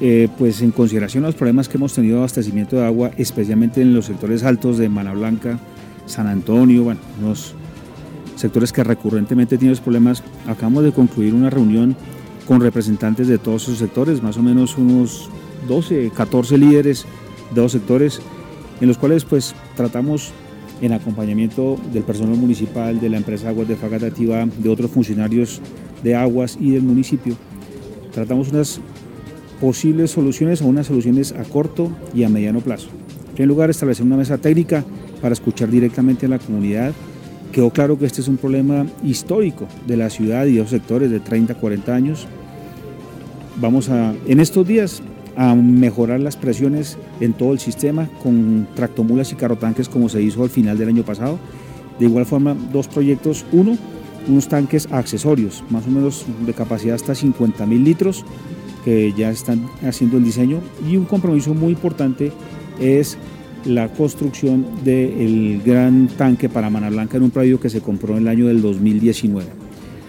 Eh, 0.00 0.28
pues 0.38 0.62
en 0.62 0.70
consideración 0.70 1.24
a 1.24 1.26
los 1.26 1.34
problemas 1.34 1.68
que 1.68 1.76
hemos 1.76 1.92
tenido 1.92 2.14
de 2.14 2.20
abastecimiento 2.20 2.76
de 2.76 2.86
agua, 2.86 3.10
especialmente 3.18 3.82
en 3.82 3.94
los 3.94 4.04
sectores 4.04 4.44
altos 4.44 4.78
de 4.78 4.88
Mana 4.88 5.12
Blanca, 5.12 5.58
San 6.06 6.28
Antonio, 6.28 6.84
bueno, 6.84 7.00
unos 7.20 7.56
sectores 8.36 8.72
que 8.72 8.84
recurrentemente 8.84 9.58
tienen 9.58 9.76
problemas, 9.78 10.22
acabamos 10.46 10.84
de 10.84 10.92
concluir 10.92 11.34
una 11.34 11.50
reunión 11.50 11.96
con 12.46 12.60
representantes 12.60 13.26
de 13.26 13.38
todos 13.38 13.64
esos 13.64 13.78
sectores, 13.78 14.22
más 14.22 14.36
o 14.36 14.42
menos 14.44 14.78
unos 14.78 15.28
12, 15.66 16.12
14 16.14 16.58
líderes 16.58 17.06
de 17.52 17.60
dos 17.60 17.72
sectores, 17.72 18.20
en 18.80 18.86
los 18.86 18.98
cuales 18.98 19.24
pues 19.24 19.52
tratamos 19.74 20.32
en 20.80 20.92
acompañamiento 20.92 21.76
del 21.92 22.02
personal 22.02 22.36
municipal, 22.36 23.00
de 23.00 23.08
la 23.08 23.16
empresa 23.16 23.48
Aguas 23.48 23.68
de 23.68 23.76
Facatativa, 23.76 24.46
de 24.46 24.68
otros 24.68 24.90
funcionarios 24.90 25.60
de 26.02 26.14
aguas 26.14 26.56
y 26.60 26.70
del 26.70 26.82
municipio, 26.82 27.36
tratamos 28.12 28.50
unas 28.50 28.80
posibles 29.60 30.12
soluciones 30.12 30.62
o 30.62 30.66
unas 30.66 30.86
soluciones 30.86 31.32
a 31.32 31.44
corto 31.44 31.90
y 32.14 32.22
a 32.22 32.28
mediano 32.28 32.60
plazo. 32.60 32.88
En 33.30 33.34
primer 33.34 33.48
lugar, 33.48 33.70
establecer 33.70 34.04
una 34.04 34.16
mesa 34.16 34.38
técnica 34.38 34.84
para 35.20 35.32
escuchar 35.32 35.70
directamente 35.70 36.26
a 36.26 36.28
la 36.28 36.38
comunidad. 36.38 36.92
Quedó 37.52 37.70
claro 37.70 37.98
que 37.98 38.06
este 38.06 38.20
es 38.20 38.28
un 38.28 38.36
problema 38.36 38.86
histórico 39.02 39.66
de 39.86 39.96
la 39.96 40.10
ciudad 40.10 40.46
y 40.46 40.54
de 40.54 40.60
los 40.60 40.70
sectores 40.70 41.10
de 41.10 41.20
30, 41.20 41.54
40 41.54 41.94
años. 41.94 42.26
Vamos 43.60 43.88
a, 43.88 44.14
en 44.26 44.40
estos 44.40 44.66
días, 44.66 45.02
a 45.38 45.54
mejorar 45.54 46.18
las 46.18 46.36
presiones 46.36 46.98
en 47.20 47.32
todo 47.32 47.52
el 47.52 47.60
sistema 47.60 48.08
con 48.24 48.66
tractomulas 48.74 49.30
y 49.30 49.36
carrotanques 49.36 49.88
como 49.88 50.08
se 50.08 50.20
hizo 50.20 50.42
al 50.42 50.50
final 50.50 50.76
del 50.76 50.88
año 50.88 51.04
pasado. 51.04 51.38
De 52.00 52.06
igual 52.06 52.26
forma, 52.26 52.56
dos 52.72 52.88
proyectos. 52.88 53.46
Uno, 53.52 53.78
unos 54.26 54.48
tanques 54.48 54.88
accesorios, 54.90 55.62
más 55.70 55.86
o 55.86 55.90
menos 55.90 56.26
de 56.44 56.52
capacidad 56.52 56.96
hasta 56.96 57.14
50 57.14 57.66
mil 57.66 57.84
litros, 57.84 58.24
que 58.84 59.14
ya 59.16 59.30
están 59.30 59.64
haciendo 59.82 60.16
el 60.16 60.24
diseño 60.24 60.58
y 60.90 60.96
un 60.96 61.04
compromiso 61.04 61.54
muy 61.54 61.70
importante 61.70 62.32
es 62.80 63.16
la 63.64 63.92
construcción 63.92 64.66
del 64.82 65.62
gran 65.64 66.08
tanque 66.08 66.48
para 66.48 66.68
Mana 66.68 66.90
Blanca 66.90 67.16
en 67.16 67.22
un 67.22 67.30
predio 67.30 67.60
que 67.60 67.70
se 67.70 67.80
compró 67.80 68.16
en 68.16 68.22
el 68.22 68.28
año 68.28 68.48
del 68.48 68.60
2019. 68.60 69.46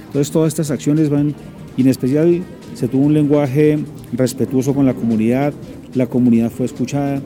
Entonces 0.07 0.31
todas 0.31 0.47
estas 0.47 0.71
acciones 0.71 1.11
van, 1.11 1.35
y 1.77 1.81
en 1.81 1.87
especial 1.87 2.41
se 2.79 2.87
tuvo 2.87 3.07
un 3.07 3.13
lenguaje 3.13 3.77
respetuoso 4.13 4.73
con 4.73 4.85
la 4.85 4.93
comunidad, 4.93 5.53
la 5.95 6.07
comunidad 6.07 6.49
fue 6.49 6.65
escuchada, 6.65 7.21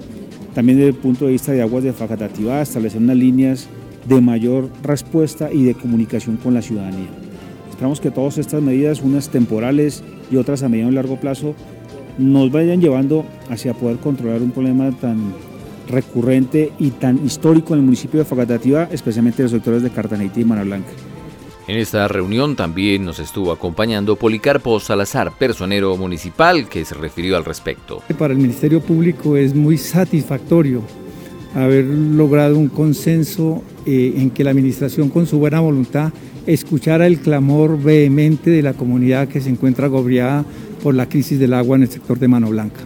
también 0.55 0.79
desde 0.79 0.89
el 0.89 0.95
punto 0.95 1.25
de 1.25 1.33
vista 1.33 1.51
de 1.51 1.61
aguas 1.61 1.83
de 1.83 1.93
Facatativá, 1.93 2.59
establecer 2.59 2.99
unas 2.99 3.17
líneas 3.17 3.67
de 4.07 4.19
mayor 4.19 4.69
respuesta 4.81 5.53
y 5.53 5.63
de 5.63 5.75
comunicación 5.75 6.37
con 6.37 6.55
la 6.55 6.63
ciudadanía. 6.63 7.05
Esperamos 7.69 8.01
que 8.01 8.09
todas 8.09 8.39
estas 8.39 8.63
medidas, 8.63 9.03
unas 9.03 9.29
temporales 9.29 10.03
y 10.31 10.37
otras 10.37 10.63
a 10.63 10.69
mediano 10.69 10.91
y 10.91 10.95
largo 10.95 11.19
plazo, 11.19 11.53
nos 12.17 12.51
vayan 12.51 12.81
llevando 12.81 13.23
hacia 13.51 13.75
poder 13.75 13.97
controlar 13.97 14.41
un 14.41 14.49
problema 14.49 14.89
tan 14.89 15.35
recurrente 15.87 16.71
y 16.79 16.89
tan 16.89 17.23
histórico 17.23 17.75
en 17.75 17.81
el 17.81 17.85
municipio 17.85 18.17
de 18.17 18.25
Facatativá, 18.25 18.89
especialmente 18.91 19.43
en 19.43 19.43
los 19.43 19.51
sectores 19.51 19.83
de 19.83 19.91
Cartaneita 19.91 20.39
y 20.39 20.45
Mana 20.45 20.63
Blanca. 20.63 20.89
En 21.65 21.77
esta 21.77 22.09
reunión 22.09 22.57
también 22.57 23.05
nos 23.05 23.19
estuvo 23.19 23.51
acompañando 23.53 24.17
Policarpo 24.17 24.81
Salazar, 24.81 25.31
personero 25.37 25.95
municipal, 25.95 26.67
que 26.67 26.83
se 26.83 26.93
refirió 26.93 27.37
al 27.37 27.45
respecto. 27.45 28.01
Para 28.19 28.33
el 28.33 28.39
Ministerio 28.39 28.81
Público 28.81 29.37
es 29.37 29.55
muy 29.55 29.77
satisfactorio 29.77 30.81
haber 31.55 31.85
logrado 31.85 32.57
un 32.57 32.67
consenso 32.67 33.63
eh, 33.85 34.15
en 34.17 34.31
que 34.31 34.43
la 34.43 34.49
Administración 34.49 35.07
con 35.07 35.25
su 35.25 35.39
buena 35.39 35.61
voluntad 35.61 36.11
escuchara 36.47 37.07
el 37.07 37.19
clamor 37.19 37.81
vehemente 37.81 38.49
de 38.49 38.61
la 38.61 38.73
comunidad 38.73 39.29
que 39.29 39.39
se 39.39 39.49
encuentra 39.49 39.85
agobiada 39.85 40.43
por 40.81 40.95
la 40.95 41.07
crisis 41.07 41.39
del 41.39 41.53
agua 41.53 41.77
en 41.77 41.83
el 41.83 41.89
sector 41.89 42.19
de 42.19 42.27
Mano 42.27 42.49
Blanca. 42.49 42.81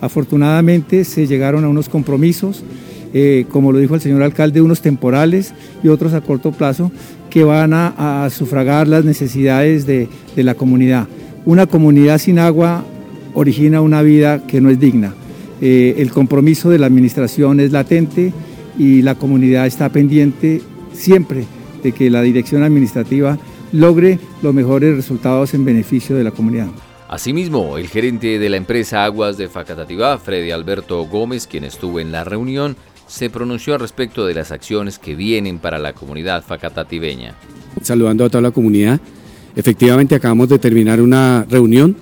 Afortunadamente 0.00 1.04
se 1.04 1.28
llegaron 1.28 1.64
a 1.64 1.68
unos 1.68 1.88
compromisos, 1.88 2.64
eh, 3.14 3.46
como 3.50 3.70
lo 3.70 3.78
dijo 3.78 3.94
el 3.94 4.00
señor 4.00 4.24
alcalde, 4.24 4.60
unos 4.60 4.80
temporales 4.80 5.54
y 5.84 5.88
otros 5.88 6.12
a 6.12 6.22
corto 6.22 6.50
plazo, 6.50 6.90
que 7.36 7.44
van 7.44 7.74
a, 7.74 8.30
sufragar 8.30 8.88
las 8.88 9.04
necesidades 9.04 9.84
de, 9.84 10.08
la 10.36 10.54
comunidad. 10.54 11.06
Una 11.44 11.66
comunidad 11.66 12.16
sin 12.16 12.38
agua 12.38 12.82
origina 13.34 13.82
una 13.82 14.00
vida 14.00 14.46
que 14.46 14.62
no 14.62 14.70
es 14.70 14.80
digna. 14.80 15.12
Eh, 15.60 15.96
el 15.98 16.10
compromiso 16.12 16.70
de 16.70 16.78
la 16.78 16.86
administración 16.86 17.60
es 17.60 17.72
latente 17.72 18.32
y 18.78 19.02
la 19.02 19.16
comunidad 19.16 19.66
está 19.66 19.90
pendiente 19.90 20.62
siempre 20.94 21.44
de 21.82 21.92
que 21.92 22.08
la 22.08 22.22
dirección 22.22 22.62
administrativa 22.62 23.38
logre 23.70 24.18
los 24.40 24.54
mejores 24.54 24.96
resultados 24.96 25.52
en 25.52 25.66
beneficio 25.66 26.16
de 26.16 26.24
la 26.24 26.30
comunidad. 26.30 26.68
Asimismo, 27.06 27.76
el 27.76 27.88
gerente 27.88 28.38
de 28.38 28.48
la 28.48 28.56
empresa 28.56 29.04
Aguas 29.04 29.36
de 29.36 29.50
Facatativá, 29.50 30.16
Freddy 30.16 30.52
Alberto 30.52 31.04
Gómez, 31.04 31.46
quien 31.46 31.64
estuvo 31.64 32.00
en 32.00 32.12
la 32.12 32.24
reunión, 32.24 32.78
se 33.06 33.30
pronunció 33.30 33.78
respecto 33.78 34.26
de 34.26 34.34
las 34.34 34.52
acciones 34.52 34.98
que 34.98 35.14
vienen 35.14 35.58
para 35.58 35.78
la 35.78 35.92
comunidad 35.92 36.44
facatativeña. 36.44 37.34
Saludando 37.82 38.24
a 38.24 38.28
toda 38.28 38.42
la 38.42 38.50
comunidad, 38.50 39.00
efectivamente 39.54 40.14
acabamos 40.14 40.48
de 40.48 40.58
terminar 40.58 41.00
una 41.00 41.46
reunión 41.48 41.96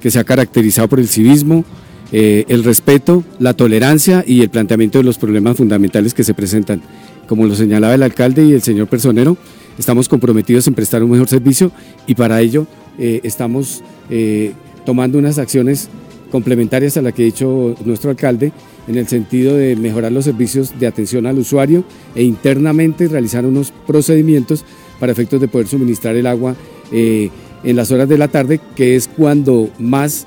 que 0.00 0.10
se 0.10 0.18
ha 0.18 0.24
caracterizado 0.24 0.88
por 0.88 1.00
el 1.00 1.08
civismo, 1.08 1.64
eh, 2.12 2.44
el 2.48 2.64
respeto, 2.64 3.24
la 3.38 3.54
tolerancia 3.54 4.24
y 4.26 4.42
el 4.42 4.50
planteamiento 4.50 4.98
de 4.98 5.04
los 5.04 5.18
problemas 5.18 5.56
fundamentales 5.56 6.14
que 6.14 6.24
se 6.24 6.34
presentan. 6.34 6.82
Como 7.28 7.46
lo 7.46 7.54
señalaba 7.54 7.94
el 7.94 8.02
alcalde 8.02 8.44
y 8.44 8.52
el 8.52 8.62
señor 8.62 8.88
personero, 8.88 9.36
estamos 9.78 10.08
comprometidos 10.08 10.66
en 10.66 10.74
prestar 10.74 11.02
un 11.04 11.10
mejor 11.10 11.28
servicio 11.28 11.70
y 12.06 12.14
para 12.14 12.40
ello 12.40 12.66
eh, 12.98 13.20
estamos 13.22 13.82
eh, 14.10 14.52
tomando 14.84 15.18
unas 15.18 15.38
acciones 15.38 15.88
complementarias 16.30 16.96
a 16.96 17.02
las 17.02 17.12
que 17.12 17.22
ha 17.22 17.26
dicho 17.26 17.74
nuestro 17.84 18.10
alcalde 18.10 18.52
en 18.88 18.96
el 18.96 19.06
sentido 19.08 19.56
de 19.56 19.76
mejorar 19.76 20.12
los 20.12 20.24
servicios 20.24 20.78
de 20.78 20.86
atención 20.86 21.26
al 21.26 21.38
usuario 21.38 21.84
e 22.14 22.22
internamente 22.22 23.08
realizar 23.08 23.44
unos 23.44 23.72
procedimientos 23.86 24.64
para 24.98 25.12
efectos 25.12 25.40
de 25.40 25.48
poder 25.48 25.66
suministrar 25.66 26.16
el 26.16 26.26
agua 26.26 26.54
eh, 26.92 27.30
en 27.62 27.76
las 27.76 27.90
horas 27.90 28.08
de 28.08 28.18
la 28.18 28.28
tarde, 28.28 28.60
que 28.74 28.96
es 28.96 29.08
cuando 29.08 29.68
más 29.78 30.26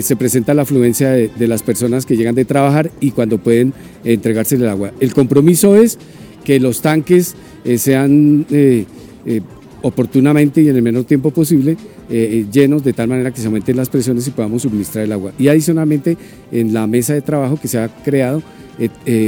se 0.00 0.14
presenta 0.14 0.54
la 0.54 0.62
afluencia 0.62 1.10
de, 1.10 1.48
las 1.48 1.64
personas 1.64 2.06
que 2.06 2.16
llegan 2.16 2.36
de 2.36 2.44
trabajar 2.44 2.92
y 3.00 3.10
cuando 3.10 3.38
pueden 3.38 3.74
entregarse 4.04 4.54
el 4.54 4.68
agua. 4.68 4.92
El 5.00 5.12
compromiso 5.12 5.74
es 5.74 5.98
que 6.44 6.60
los 6.60 6.82
tanques 6.82 7.34
eh, 7.64 7.78
sean 7.78 8.46
eh, 8.50 8.84
eh, 9.26 9.40
oportunamente 9.82 10.62
y 10.62 10.68
en 10.68 10.76
el 10.76 10.82
menor 10.82 11.04
tiempo 11.04 11.30
posible 11.30 11.76
llenos 12.08 12.84
de 12.84 12.92
tal 12.92 13.08
manera 13.08 13.30
que 13.30 13.40
se 13.40 13.46
aumenten 13.46 13.76
las 13.76 13.88
presiones 13.88 14.26
y 14.28 14.30
podamos 14.30 14.62
suministrar 14.62 15.04
el 15.04 15.12
agua. 15.12 15.32
Y 15.38 15.48
adicionalmente 15.48 16.16
en 16.50 16.72
la 16.72 16.86
mesa 16.86 17.14
de 17.14 17.22
trabajo 17.22 17.58
que 17.60 17.68
se 17.68 17.78
ha 17.78 17.88
creado, 17.88 18.42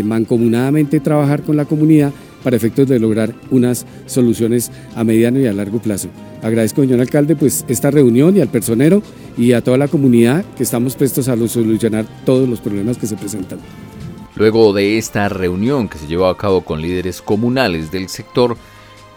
mancomunadamente 0.05 1.01
trabajar 1.01 1.43
con 1.43 1.57
la 1.57 1.65
comunidad 1.65 2.13
para 2.43 2.57
efectos 2.57 2.87
de 2.89 2.99
lograr 2.99 3.35
unas 3.51 3.87
soluciones 4.05 4.71
a 4.95 5.03
mediano 5.03 5.41
y 5.41 5.47
a 5.47 5.53
largo 5.53 5.79
plazo. 5.79 6.09
Agradezco, 6.43 6.83
señor 6.83 7.01
alcalde, 7.01 7.37
pues 7.37 7.65
esta 7.69 7.91
reunión 7.91 8.37
y 8.37 8.41
al 8.41 8.49
personero 8.49 9.03
y 9.39 9.53
a 9.53 9.63
toda 9.63 9.79
la 9.79 9.89
comunidad 9.89 10.45
que 10.57 10.63
estamos 10.63 10.95
prestos 10.95 11.29
a 11.29 11.49
solucionar 11.49 12.05
todos 12.27 12.47
los 12.47 12.61
problemas 12.61 12.99
que 12.99 13.07
se 13.07 13.17
presentan. 13.17 13.61
Luego 14.37 14.75
de 14.75 14.99
esta 14.99 15.31
reunión 15.31 15.89
que 15.89 15.97
se 15.97 16.07
llevó 16.07 16.27
a 16.27 16.37
cabo 16.37 16.63
con 16.63 16.83
líderes 16.83 17.23
comunales 17.23 17.91
del 17.91 18.11
sector, 18.11 18.59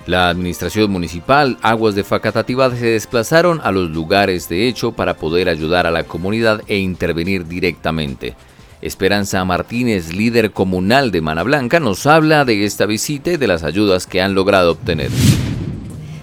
la 0.08 0.30
administración 0.30 0.90
municipal, 0.90 1.58
Aguas 1.62 1.94
de 1.94 2.04
Facatativá 2.04 2.74
se 2.76 2.88
desplazaron 2.88 3.60
a 3.64 3.72
los 3.72 3.90
lugares 3.90 4.48
de 4.48 4.68
hecho 4.68 4.94
para 4.94 5.18
poder 5.18 5.50
ayudar 5.50 5.86
a 5.86 5.92
la 5.92 6.04
comunidad 6.04 6.62
e 6.68 6.78
intervenir 6.78 7.46
directamente. 7.46 8.34
Esperanza 8.82 9.44
Martínez, 9.44 10.14
líder 10.14 10.52
comunal 10.52 11.12
de 11.12 11.22
Mana 11.22 11.44
Blanca, 11.44 11.80
nos 11.80 12.06
habla 12.06 12.46
de 12.46 12.64
esta 12.64 12.86
visita 12.86 13.32
y 13.32 13.38
de 13.38 13.48
las 13.48 13.64
ayudas 13.64 14.08
que 14.08 14.22
han 14.22 14.34
logrado 14.34 14.72
obtener. 14.72 15.10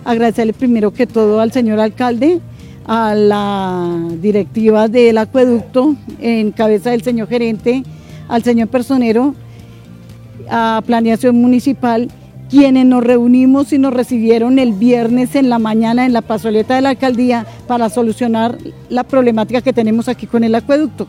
Agradecerle 0.05 0.53
primero 0.55 0.93
que 0.93 1.07
todo 1.07 1.41
al 1.41 1.53
señor 1.53 1.79
alcalde, 1.79 2.41
a 2.87 3.15
la 3.15 4.09
directiva 4.21 4.89
del 4.89 5.19
acueducto, 5.19 5.95
en 6.21 6.53
cabeza 6.53 6.91
del 6.91 7.03
señor 7.03 7.29
gerente, 7.29 7.83
al 8.29 8.43
señor 8.43 8.69
personero, 8.69 9.35
a 10.49 10.83
Planeación 10.87 11.37
Municipal, 11.37 12.11
quienes 12.51 12.87
nos 12.87 13.03
reunimos 13.05 13.73
y 13.73 13.79
nos 13.79 13.93
recibieron 13.93 14.59
el 14.59 14.73
viernes 14.73 15.35
en 15.35 15.49
la 15.49 15.59
mañana 15.59 16.07
en 16.07 16.13
la 16.13 16.23
pasoleta 16.23 16.75
de 16.75 16.83
la 16.83 16.91
alcaldía 16.91 17.47
para 17.67 17.89
solucionar 17.89 18.59
la 18.89 19.05
problemática 19.05 19.63
que 19.63 19.73
tenemos 19.73 20.09
aquí 20.09 20.27
con 20.27 20.45
el 20.45 20.55
acueducto. 20.55 21.07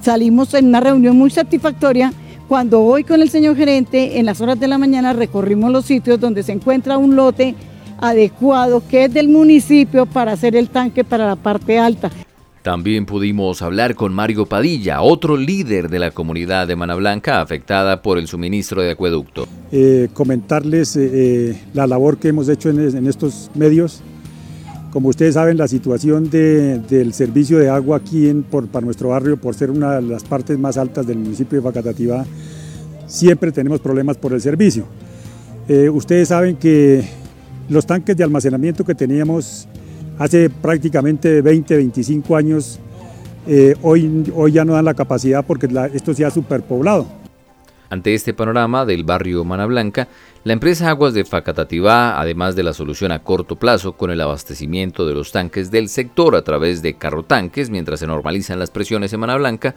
Salimos 0.00 0.54
en 0.54 0.66
una 0.66 0.80
reunión 0.80 1.16
muy 1.16 1.30
satisfactoria 1.30 2.12
Cuando 2.48 2.80
hoy 2.82 3.02
con 3.02 3.22
el 3.22 3.28
señor 3.28 3.56
gerente, 3.56 4.20
en 4.20 4.26
las 4.26 4.40
horas 4.40 4.60
de 4.60 4.68
la 4.68 4.78
mañana 4.78 5.12
recorrimos 5.12 5.72
los 5.72 5.84
sitios 5.84 6.20
donde 6.20 6.44
se 6.44 6.52
encuentra 6.52 6.96
un 6.96 7.16
lote 7.16 7.56
adecuado 7.98 8.82
que 8.88 9.06
es 9.06 9.12
del 9.12 9.28
municipio 9.28 10.06
para 10.06 10.32
hacer 10.32 10.54
el 10.54 10.68
tanque 10.68 11.02
para 11.02 11.26
la 11.26 11.34
parte 11.34 11.76
alta. 11.76 12.10
También 12.66 13.06
pudimos 13.06 13.62
hablar 13.62 13.94
con 13.94 14.12
Mario 14.12 14.46
Padilla, 14.46 15.00
otro 15.00 15.36
líder 15.36 15.88
de 15.88 16.00
la 16.00 16.10
comunidad 16.10 16.66
de 16.66 16.74
Manablanca 16.74 17.40
afectada 17.40 18.02
por 18.02 18.18
el 18.18 18.26
suministro 18.26 18.82
de 18.82 18.90
acueducto. 18.90 19.46
Eh, 19.70 20.08
comentarles 20.12 20.96
eh, 20.96 21.10
eh, 21.12 21.62
la 21.74 21.86
labor 21.86 22.18
que 22.18 22.26
hemos 22.26 22.48
hecho 22.48 22.68
en, 22.70 23.06
estos 23.06 23.52
medios. 23.54 24.02
Como 24.90 25.10
ustedes 25.10 25.34
saben, 25.34 25.58
la 25.58 25.68
situación 25.68 26.28
del 26.28 27.12
servicio 27.12 27.60
de 27.60 27.68
agua 27.68 27.98
aquí 27.98 28.28
en, 28.28 28.42
por, 28.42 28.66
para 28.66 28.84
nuestro 28.84 29.10
barrio, 29.10 29.36
por 29.36 29.54
ser 29.54 29.70
una 29.70 30.00
de 30.00 30.02
las 30.02 30.24
partes 30.24 30.58
más 30.58 30.76
altas 30.76 31.06
del 31.06 31.18
municipio 31.18 31.58
de 31.58 31.62
Facatativá, 31.62 32.26
siempre 33.06 33.52
tenemos 33.52 33.78
problemas 33.78 34.16
por 34.16 34.32
el 34.32 34.40
servicio. 34.40 34.88
ustedes 35.92 36.26
saben 36.26 36.56
que 36.56 37.04
los 37.68 37.86
tanques 37.86 38.16
de 38.16 38.24
almacenamiento 38.24 38.84
que 38.84 38.96
teníamos 38.96 39.68
hace 40.18 40.50
prácticamente 40.50 41.42
20, 41.42 41.76
25 41.76 42.36
años, 42.36 42.78
eh, 43.46 43.74
hoy, 43.82 44.32
hoy 44.34 44.52
ya 44.52 44.64
no 44.64 44.72
dan 44.72 44.84
la 44.84 44.94
capacidad 44.94 45.44
porque 45.44 45.68
esto 45.94 46.14
se 46.14 46.24
ha 46.24 46.30
superpoblado. 46.30 47.06
Ante 47.88 48.14
este 48.14 48.34
panorama 48.34 48.84
del 48.84 49.04
barrio 49.04 49.44
Manablanca, 49.44 50.08
la 50.42 50.52
empresa 50.52 50.90
Aguas 50.90 51.14
de 51.14 51.24
Facatativá, 51.24 52.20
además 52.20 52.56
de 52.56 52.64
la 52.64 52.72
solución 52.72 53.12
a 53.12 53.20
corto 53.20 53.56
plazo 53.56 53.92
con 53.92 54.10
el 54.10 54.20
abastecimiento 54.20 55.06
de 55.06 55.14
los 55.14 55.30
tanques 55.30 55.70
del 55.70 55.88
sector 55.88 56.34
a 56.34 56.42
través 56.42 56.82
de 56.82 56.94
carrotanques 56.94 57.70
mientras 57.70 58.00
se 58.00 58.08
normalizan 58.08 58.58
las 58.58 58.70
presiones 58.70 59.12
en 59.12 59.20
Manablanca, 59.20 59.76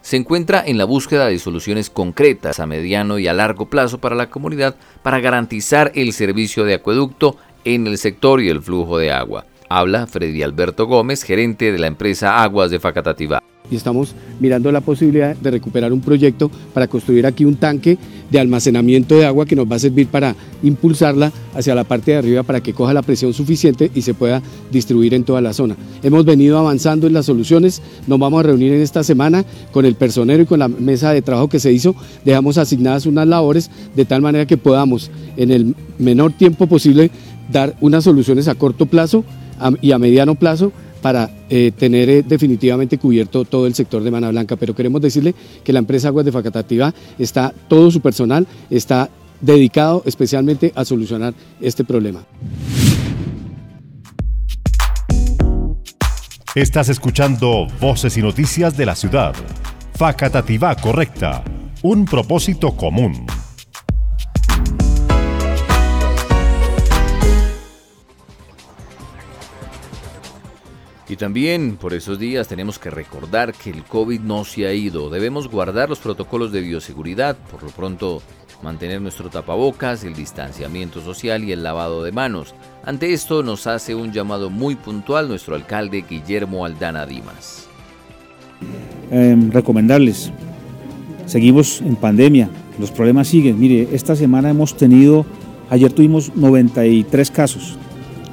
se 0.00 0.16
encuentra 0.16 0.62
en 0.64 0.78
la 0.78 0.84
búsqueda 0.84 1.26
de 1.26 1.38
soluciones 1.38 1.90
concretas 1.90 2.60
a 2.60 2.66
mediano 2.66 3.18
y 3.18 3.26
a 3.26 3.34
largo 3.34 3.68
plazo 3.68 3.98
para 3.98 4.14
la 4.14 4.30
comunidad 4.30 4.76
para 5.02 5.20
garantizar 5.20 5.90
el 5.94 6.12
servicio 6.12 6.64
de 6.64 6.74
acueducto 6.74 7.36
en 7.64 7.86
el 7.86 7.98
sector 7.98 8.40
y 8.40 8.48
el 8.48 8.62
flujo 8.62 8.96
de 8.96 9.10
agua. 9.10 9.44
Habla 9.72 10.08
Freddy 10.08 10.42
Alberto 10.42 10.88
Gómez, 10.88 11.22
gerente 11.22 11.70
de 11.70 11.78
la 11.78 11.86
empresa 11.86 12.42
Aguas 12.42 12.72
de 12.72 12.80
Facatativá. 12.80 13.40
Y 13.70 13.76
estamos 13.76 14.16
mirando 14.40 14.72
la 14.72 14.80
posibilidad 14.80 15.36
de 15.36 15.48
recuperar 15.48 15.92
un 15.92 16.00
proyecto 16.00 16.50
para 16.74 16.88
construir 16.88 17.24
aquí 17.24 17.44
un 17.44 17.54
tanque 17.54 17.96
de 18.32 18.40
almacenamiento 18.40 19.14
de 19.14 19.26
agua 19.26 19.46
que 19.46 19.54
nos 19.54 19.70
va 19.70 19.76
a 19.76 19.78
servir 19.78 20.08
para 20.08 20.34
impulsarla 20.64 21.32
hacia 21.54 21.76
la 21.76 21.84
parte 21.84 22.10
de 22.10 22.16
arriba 22.16 22.42
para 22.42 22.60
que 22.60 22.74
coja 22.74 22.92
la 22.92 23.02
presión 23.02 23.32
suficiente 23.32 23.92
y 23.94 24.02
se 24.02 24.12
pueda 24.12 24.42
distribuir 24.72 25.14
en 25.14 25.22
toda 25.22 25.40
la 25.40 25.52
zona. 25.52 25.76
Hemos 26.02 26.24
venido 26.24 26.58
avanzando 26.58 27.06
en 27.06 27.12
las 27.12 27.26
soluciones, 27.26 27.80
nos 28.08 28.18
vamos 28.18 28.40
a 28.40 28.48
reunir 28.48 28.72
en 28.72 28.80
esta 28.80 29.04
semana 29.04 29.44
con 29.70 29.86
el 29.86 29.94
personero 29.94 30.42
y 30.42 30.46
con 30.46 30.58
la 30.58 30.66
mesa 30.66 31.12
de 31.12 31.22
trabajo 31.22 31.48
que 31.48 31.60
se 31.60 31.72
hizo, 31.72 31.94
dejamos 32.24 32.58
asignadas 32.58 33.06
unas 33.06 33.28
labores 33.28 33.70
de 33.94 34.04
tal 34.04 34.20
manera 34.20 34.46
que 34.46 34.56
podamos 34.56 35.12
en 35.36 35.52
el 35.52 35.76
menor 35.96 36.32
tiempo 36.32 36.66
posible 36.66 37.12
dar 37.52 37.76
unas 37.80 38.02
soluciones 38.02 38.48
a 38.48 38.56
corto 38.56 38.86
plazo 38.86 39.24
y 39.80 39.92
a 39.92 39.98
mediano 39.98 40.34
plazo 40.34 40.72
para 41.00 41.30
eh, 41.48 41.72
tener 41.76 42.08
eh, 42.10 42.22
definitivamente 42.22 42.98
cubierto 42.98 43.44
todo 43.44 43.66
el 43.66 43.74
sector 43.74 44.02
de 44.02 44.10
Mana 44.10 44.30
Blanca. 44.30 44.56
Pero 44.56 44.74
queremos 44.74 45.00
decirle 45.00 45.34
que 45.64 45.72
la 45.72 45.78
empresa 45.78 46.08
Aguas 46.08 46.24
de 46.24 46.32
Facatativa 46.32 46.94
está, 47.18 47.52
todo 47.68 47.90
su 47.90 48.00
personal 48.00 48.46
está 48.68 49.10
dedicado 49.40 50.02
especialmente 50.04 50.72
a 50.74 50.84
solucionar 50.84 51.34
este 51.60 51.84
problema. 51.84 52.24
Estás 56.54 56.88
escuchando 56.88 57.68
Voces 57.80 58.16
y 58.16 58.22
Noticias 58.22 58.76
de 58.76 58.84
la 58.84 58.96
Ciudad. 58.96 59.34
Facatativá 59.94 60.74
Correcta. 60.74 61.44
Un 61.82 62.04
propósito 62.04 62.72
común. 62.76 63.24
Y 71.10 71.16
también 71.16 71.76
por 71.76 71.92
esos 71.92 72.20
días 72.20 72.46
tenemos 72.46 72.78
que 72.78 72.88
recordar 72.88 73.52
que 73.52 73.70
el 73.70 73.82
COVID 73.82 74.20
no 74.20 74.44
se 74.44 74.68
ha 74.68 74.72
ido. 74.72 75.10
Debemos 75.10 75.48
guardar 75.48 75.88
los 75.88 75.98
protocolos 75.98 76.52
de 76.52 76.60
bioseguridad, 76.60 77.36
por 77.50 77.64
lo 77.64 77.70
pronto 77.70 78.22
mantener 78.62 79.02
nuestro 79.02 79.28
tapabocas, 79.28 80.04
el 80.04 80.14
distanciamiento 80.14 81.00
social 81.00 81.42
y 81.42 81.50
el 81.50 81.64
lavado 81.64 82.04
de 82.04 82.12
manos. 82.12 82.54
Ante 82.84 83.12
esto 83.12 83.42
nos 83.42 83.66
hace 83.66 83.96
un 83.96 84.12
llamado 84.12 84.50
muy 84.50 84.76
puntual 84.76 85.26
nuestro 85.26 85.56
alcalde 85.56 86.04
Guillermo 86.08 86.64
Aldana 86.64 87.06
Dimas. 87.06 87.66
Em, 89.10 89.50
recomendarles, 89.50 90.30
seguimos 91.26 91.80
en 91.80 91.96
pandemia, 91.96 92.48
los 92.78 92.92
problemas 92.92 93.26
siguen. 93.26 93.58
Mire, 93.58 93.88
esta 93.90 94.14
semana 94.14 94.50
hemos 94.50 94.76
tenido, 94.76 95.26
ayer 95.70 95.92
tuvimos 95.92 96.36
93 96.36 97.32
casos, 97.32 97.76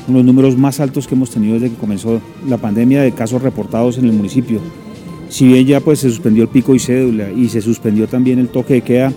los 0.07 0.23
números 0.23 0.57
más 0.57 0.79
altos 0.79 1.07
que 1.07 1.15
hemos 1.15 1.31
tenido 1.31 1.55
desde 1.55 1.69
que 1.69 1.75
comenzó 1.75 2.21
la 2.47 2.57
pandemia 2.57 3.01
de 3.01 3.11
casos 3.11 3.41
reportados 3.41 3.97
en 3.97 4.05
el 4.05 4.13
municipio. 4.13 4.61
Si 5.29 5.47
bien 5.47 5.65
ya 5.65 5.79
pues 5.81 5.99
se 5.99 6.09
suspendió 6.09 6.43
el 6.43 6.49
pico 6.49 6.73
y 6.73 6.79
cédula 6.79 7.31
y 7.31 7.49
se 7.49 7.61
suspendió 7.61 8.07
también 8.07 8.39
el 8.39 8.47
toque 8.47 8.75
de 8.75 8.81
queda, 8.81 9.13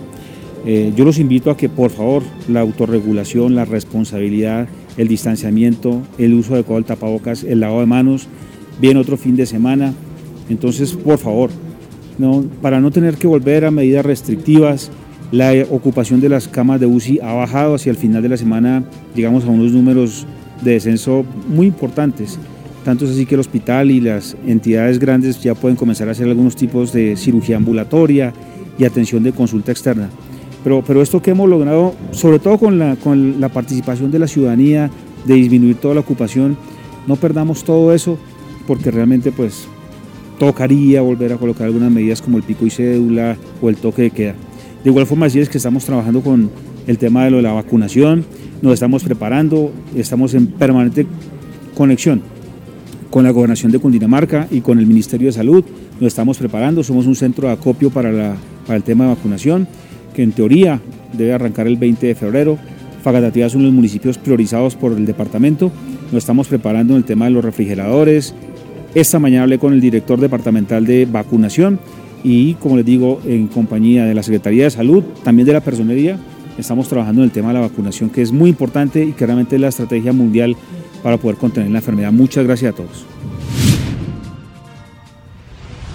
eh, 0.65 0.93
yo 0.95 1.05
los 1.05 1.17
invito 1.17 1.49
a 1.49 1.57
que 1.57 1.69
por 1.69 1.91
favor 1.91 2.23
la 2.47 2.59
autorregulación, 2.59 3.55
la 3.55 3.65
responsabilidad, 3.65 4.67
el 4.97 5.07
distanciamiento, 5.07 6.01
el 6.17 6.33
uso 6.33 6.53
adecuado 6.53 6.75
del 6.75 6.85
tapabocas, 6.85 7.43
el 7.43 7.61
lavado 7.61 7.79
de 7.79 7.85
manos, 7.87 8.27
viene 8.79 8.99
otro 8.99 9.17
fin 9.17 9.35
de 9.35 9.45
semana, 9.45 9.93
entonces 10.49 10.93
por 10.93 11.17
favor, 11.17 11.49
no, 12.19 12.43
para 12.61 12.79
no 12.79 12.91
tener 12.91 13.15
que 13.15 13.27
volver 13.27 13.65
a 13.65 13.71
medidas 13.71 14.05
restrictivas, 14.05 14.91
la 15.31 15.53
ocupación 15.69 16.19
de 16.19 16.29
las 16.29 16.49
camas 16.49 16.79
de 16.81 16.85
UCI 16.85 17.21
ha 17.21 17.33
bajado 17.33 17.75
hacia 17.75 17.89
el 17.89 17.95
final 17.95 18.21
de 18.21 18.29
la 18.29 18.37
semana, 18.37 18.83
llegamos 19.15 19.45
a 19.45 19.47
unos 19.47 19.71
números 19.71 20.27
de 20.61 20.71
descenso 20.71 21.25
muy 21.47 21.67
importantes. 21.67 22.39
Tanto 22.83 23.05
es 23.05 23.11
así 23.11 23.25
que 23.25 23.35
el 23.35 23.41
hospital 23.41 23.91
y 23.91 23.99
las 23.99 24.35
entidades 24.45 24.97
grandes 24.97 25.41
ya 25.41 25.53
pueden 25.53 25.75
comenzar 25.75 26.07
a 26.07 26.11
hacer 26.11 26.27
algunos 26.27 26.55
tipos 26.55 26.91
de 26.91 27.15
cirugía 27.15 27.57
ambulatoria 27.57 28.33
y 28.77 28.85
atención 28.85 29.21
de 29.23 29.33
consulta 29.33 29.71
externa. 29.71 30.09
Pero, 30.63 30.83
pero 30.85 31.01
esto 31.01 31.21
que 31.21 31.31
hemos 31.31 31.49
logrado, 31.49 31.93
sobre 32.11 32.39
todo 32.39 32.57
con 32.57 32.79
la, 32.79 32.95
con 32.95 33.39
la 33.39 33.49
participación 33.49 34.11
de 34.11 34.19
la 34.19 34.27
ciudadanía, 34.27 34.89
de 35.25 35.35
disminuir 35.35 35.75
toda 35.75 35.93
la 35.95 36.01
ocupación, 36.01 36.57
no 37.07 37.15
perdamos 37.15 37.63
todo 37.63 37.93
eso 37.93 38.17
porque 38.67 38.91
realmente 38.91 39.31
pues 39.31 39.67
tocaría 40.39 41.01
volver 41.01 41.33
a 41.33 41.37
colocar 41.37 41.67
algunas 41.67 41.91
medidas 41.91 42.21
como 42.21 42.37
el 42.37 42.43
pico 42.43 42.65
y 42.65 42.71
cédula 42.71 43.37
o 43.61 43.69
el 43.69 43.77
toque 43.77 44.03
de 44.03 44.11
queda. 44.11 44.35
De 44.83 44.89
igual 44.89 45.05
forma, 45.05 45.27
así 45.27 45.39
es 45.39 45.49
que 45.49 45.57
estamos 45.57 45.85
trabajando 45.85 46.21
con 46.21 46.49
el 46.87 46.97
tema 46.97 47.25
de 47.25 47.31
lo 47.31 47.37
de 47.37 47.43
la 47.43 47.53
vacunación, 47.53 48.25
nos 48.61 48.73
estamos 48.73 49.03
preparando, 49.03 49.71
estamos 49.95 50.33
en 50.33 50.47
permanente 50.47 51.05
conexión 51.75 52.21
con 53.11 53.23
la 53.25 53.31
gobernación 53.31 53.71
de 53.71 53.79
Cundinamarca 53.79 54.47
y 54.49 54.61
con 54.61 54.79
el 54.79 54.87
Ministerio 54.87 55.27
de 55.27 55.33
Salud, 55.33 55.63
nos 55.99 56.07
estamos 56.07 56.37
preparando, 56.37 56.83
somos 56.83 57.05
un 57.05 57.15
centro 57.15 57.47
de 57.47 57.53
acopio 57.53 57.91
para, 57.91 58.35
el 58.69 58.83
tema 58.83 59.03
de 59.03 59.09
vacunación, 59.11 59.67
que 60.15 60.23
en 60.23 60.31
teoría 60.31 60.81
debe 61.13 61.33
arrancar 61.33 61.67
el 61.67 61.75
20 61.77 62.07
de 62.07 62.15
febrero. 62.15 62.57
Facatativá 63.03 63.49
son 63.49 63.63
los 63.63 63.73
municipios 63.73 64.17
priorizados 64.17 64.75
por 64.75 64.93
el 64.93 65.05
departamento, 65.05 65.71
nos 66.05 66.23
estamos 66.23 66.47
preparando 66.47 66.93
en 66.93 66.97
el 66.99 67.03
tema 67.03 67.25
de 67.25 67.31
los 67.31 67.43
refrigeradores. 67.43 68.33
Esta 68.95 69.19
mañana 69.19 69.43
hablé 69.43 69.59
con 69.59 69.73
el 69.73 69.81
director 69.81 70.19
departamental 70.19 70.85
de 70.85 71.05
vacunación 71.05 71.79
y, 72.23 72.53
como 72.55 72.77
les 72.77 72.85
digo, 72.85 73.21
en 73.25 73.47
compañía 73.47 74.05
de 74.05 74.13
la 74.13 74.23
Secretaría 74.23 74.65
de 74.65 74.71
Salud, 74.71 75.03
también 75.23 75.45
de 75.45 75.53
la 75.53 75.61
Personería, 75.61 76.17
estamos 76.57 76.87
trabajando 76.87 77.21
en 77.21 77.25
el 77.25 77.31
tema 77.31 77.49
de 77.49 77.55
la 77.55 77.61
vacunación, 77.61 78.09
que 78.09 78.21
es 78.21 78.31
muy 78.31 78.49
importante 78.49 79.03
y 79.03 79.13
que 79.13 79.25
realmente 79.25 79.55
es 79.55 79.61
la 79.61 79.69
estrategia 79.69 80.13
mundial 80.13 80.55
para 81.03 81.17
poder 81.17 81.37
contener 81.37 81.71
la 81.71 81.79
enfermedad. 81.79 82.11
Muchas 82.11 82.45
gracias 82.45 82.73
a 82.73 82.75
todos. 82.75 83.05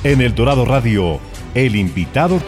En 0.04 0.20
el 0.20 0.34
Dorado 0.34 0.64
Radio, 0.64 1.18
el 1.54 1.76
invitado... 1.76 2.40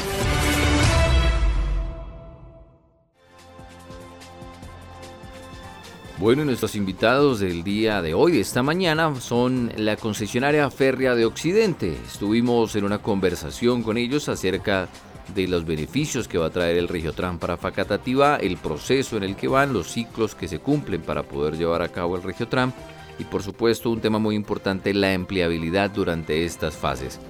Bueno, 6.20 6.44
nuestros 6.44 6.74
invitados 6.74 7.38
del 7.38 7.62
día 7.62 8.02
de 8.02 8.12
hoy, 8.12 8.32
de 8.32 8.40
esta 8.40 8.60
mañana, 8.60 9.14
son 9.20 9.70
la 9.76 9.96
concesionaria 9.96 10.68
férrea 10.68 11.14
de 11.14 11.24
Occidente. 11.24 11.96
Estuvimos 12.04 12.74
en 12.74 12.82
una 12.82 12.98
conversación 12.98 13.84
con 13.84 13.96
ellos 13.96 14.28
acerca 14.28 14.82
de 14.82 14.88
los 15.36 15.64
beneficios 15.64 16.26
que 16.26 16.38
va 16.38 16.46
a 16.46 16.50
traer 16.50 16.76
el 16.76 16.88
Regiotran 16.88 17.38
para 17.38 17.56
Facatativá, 17.56 18.36
el 18.36 18.56
proceso 18.56 19.16
en 19.16 19.22
el 19.22 19.36
que 19.36 19.48
van, 19.48 19.72
los 19.72 19.92
ciclos 19.92 20.34
que 20.34 20.48
se 20.48 20.58
cumplen 20.58 21.02
para 21.02 21.22
poder 21.22 21.56
llevar 21.56 21.82
a 21.82 21.88
cabo 21.88 22.16
el 22.16 22.22
Regiotram 22.22 22.72
y 23.18 23.24
por 23.24 23.42
supuesto 23.42 23.90
un 23.90 24.00
tema 24.00 24.18
muy 24.18 24.34
importante, 24.34 24.94
la 24.94 25.12
empleabilidad 25.12 25.90
durante 25.90 26.44
estas 26.44 26.74
fases. 26.74 27.20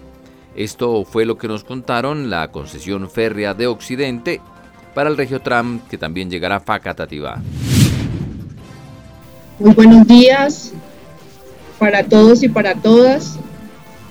Esto 0.55 1.05
fue 1.05 1.25
lo 1.25 1.39
que 1.39 1.49
nos 1.49 1.65
contaron 1.65 2.31
la 2.31 2.51
concesión 2.51 3.11
férrea 3.11 3.55
de 3.55 3.67
Occidente 3.67 4.41
para 4.95 5.11
el 5.11 5.17
Regiotram 5.17 5.81
que 5.89 5.99
también 5.99 6.31
llegará 6.31 6.57
a 6.57 6.61
Facatativá. 6.61 7.41
Muy 9.59 9.75
buenos 9.75 10.07
días 10.07 10.73
para 11.79 12.05
todos 12.05 12.43
y 12.43 12.49
para 12.49 12.75
todas. 12.75 13.39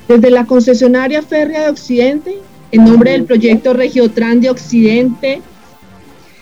Desde 0.08 0.30
la 0.30 0.46
concesionaria 0.46 1.22
férrea 1.22 1.64
de 1.64 1.70
Occidente 1.70 2.38
en 2.72 2.84
nombre 2.84 3.12
del 3.12 3.26
proyecto 3.26 3.74
Regiotran 3.74 4.42
de 4.42 4.50
Occidente. 4.50 5.42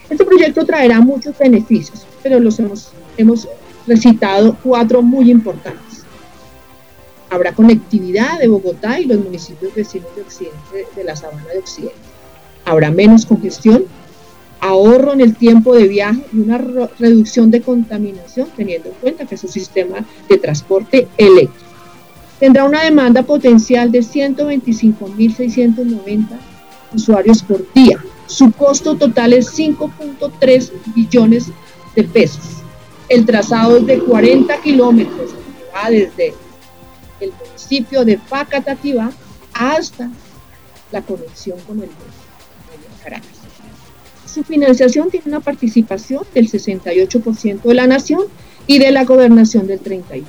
Este 0.10 0.26
proyecto 0.26 0.66
traerá 0.66 1.02
muchos 1.02 1.38
beneficios, 1.38 2.06
pero 2.24 2.40
los 2.40 2.60
hemos, 2.60 2.90
hemos 3.18 3.48
recitado 3.88 4.58
cuatro 4.64 5.02
muy 5.02 5.32
importantes. 5.32 6.04
Habrá 7.30 7.54
conectividad 7.54 8.40
de 8.40 8.48
Bogotá 8.48 9.00
y 9.00 9.06
los 9.06 9.18
municipios 9.20 9.74
vecinos 9.74 10.16
de 10.16 10.22
Occidente, 10.22 10.88
de 10.96 11.04
la 11.04 11.16
Sabana 11.16 11.46
de 11.52 11.60
Occidente. 11.60 11.96
Habrá 12.66 12.92
menos 12.92 13.26
congestión, 13.26 13.86
ahorro 14.60 15.14
en 15.14 15.22
el 15.22 15.36
tiempo 15.36 15.76
de 15.76 15.88
viaje 15.88 16.24
y 16.34 16.40
una 16.40 16.58
reducción 16.58 17.52
de 17.52 17.62
contaminación, 17.62 18.48
teniendo 18.56 18.90
en 18.90 18.96
cuenta 18.96 19.26
que 19.26 19.36
es 19.36 19.44
un 19.44 19.52
sistema 19.52 20.06
de 20.30 20.38
transporte 20.38 21.08
eléctrico. 21.18 21.64
Tendrá 22.39 22.63
una 22.65 22.84
demanda 22.84 23.24
potencial 23.24 23.91
de 23.91 24.00
125.690 24.00 26.28
usuarios 26.93 27.41
por 27.43 27.65
día. 27.74 27.98
Su 28.28 28.52
costo 28.52 28.95
total 28.95 29.34
es 29.34 29.58
5.3 29.58 30.71
billones 30.93 31.48
de 31.95 32.04
pesos. 32.04 32.43
El 33.08 33.26
trazado 33.26 33.78
es 33.78 33.86
de 33.86 34.00
40 34.00 34.62
kilómetros, 34.62 35.32
va 35.74 35.89
desde 35.89 36.34
el 37.19 37.32
municipio 37.32 38.04
de 38.04 38.17
Facatativá 38.17 39.12
hasta 39.54 40.10
la 40.91 41.02
conexión 41.02 41.60
con 41.67 41.82
el 41.82 41.89
Caracas. 43.04 43.30
Su 44.26 44.43
financiación 44.43 45.10
tiene 45.10 45.28
una 45.28 45.39
participación 45.39 46.24
del 46.34 46.50
68% 46.50 47.62
de 47.62 47.74
la 47.74 47.88
nación 47.88 48.24
y 48.67 48.80
de 48.80 48.91
la 48.91 49.06
gobernación 49.06 49.67
del 49.67 49.82
32%. 49.82 50.24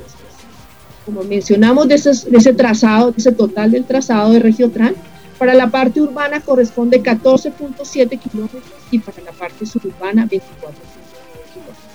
Como 1.07 1.23
mencionamos, 1.23 1.89
de, 1.89 1.95
ese 1.95 2.53
trazado, 2.53 3.13
de 3.13 3.19
ese 3.19 3.33
total 3.33 3.71
del 3.71 3.85
trazado 3.85 4.33
de 4.33 4.41
Regiotran, 4.41 4.95
para 5.39 5.55
la 5.55 5.69
parte 5.69 6.01
urbana 6.01 6.41
corresponde 6.41 7.03
14.7 7.03 8.19
kilómetros 8.19 8.63
y 8.91 8.99
para 8.99 9.23
la 9.23 9.33
parte 9.33 9.65
suburbana 9.65 10.25
24.9 10.25 10.31
kilómetros. 10.31 11.87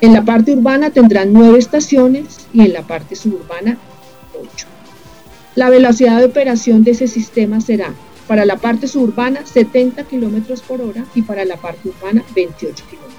En 0.00 0.12
la 0.12 0.24
parte 0.24 0.52
urbana 0.52 0.90
tendrán 0.90 1.32
nueve 1.32 1.58
estaciones 1.58 2.46
y 2.52 2.62
en 2.62 2.72
la 2.72 2.82
parte 2.82 3.16
suburbana 3.16 3.76
8. 4.34 4.66
La 5.54 5.70
velocidad 5.70 6.18
de 6.18 6.26
operación 6.26 6.84
de 6.84 6.92
ese 6.92 7.08
sistema 7.08 7.60
será 7.60 7.94
para 8.26 8.44
la 8.44 8.56
parte 8.56 8.88
suburbana 8.88 9.44
70 9.44 10.04
kilómetros 10.04 10.62
por 10.62 10.80
hora 10.80 11.04
y 11.14 11.22
para 11.22 11.44
la 11.44 11.56
parte 11.56 11.88
urbana 11.88 12.22
28 12.34 12.84
kilómetros. 12.90 13.15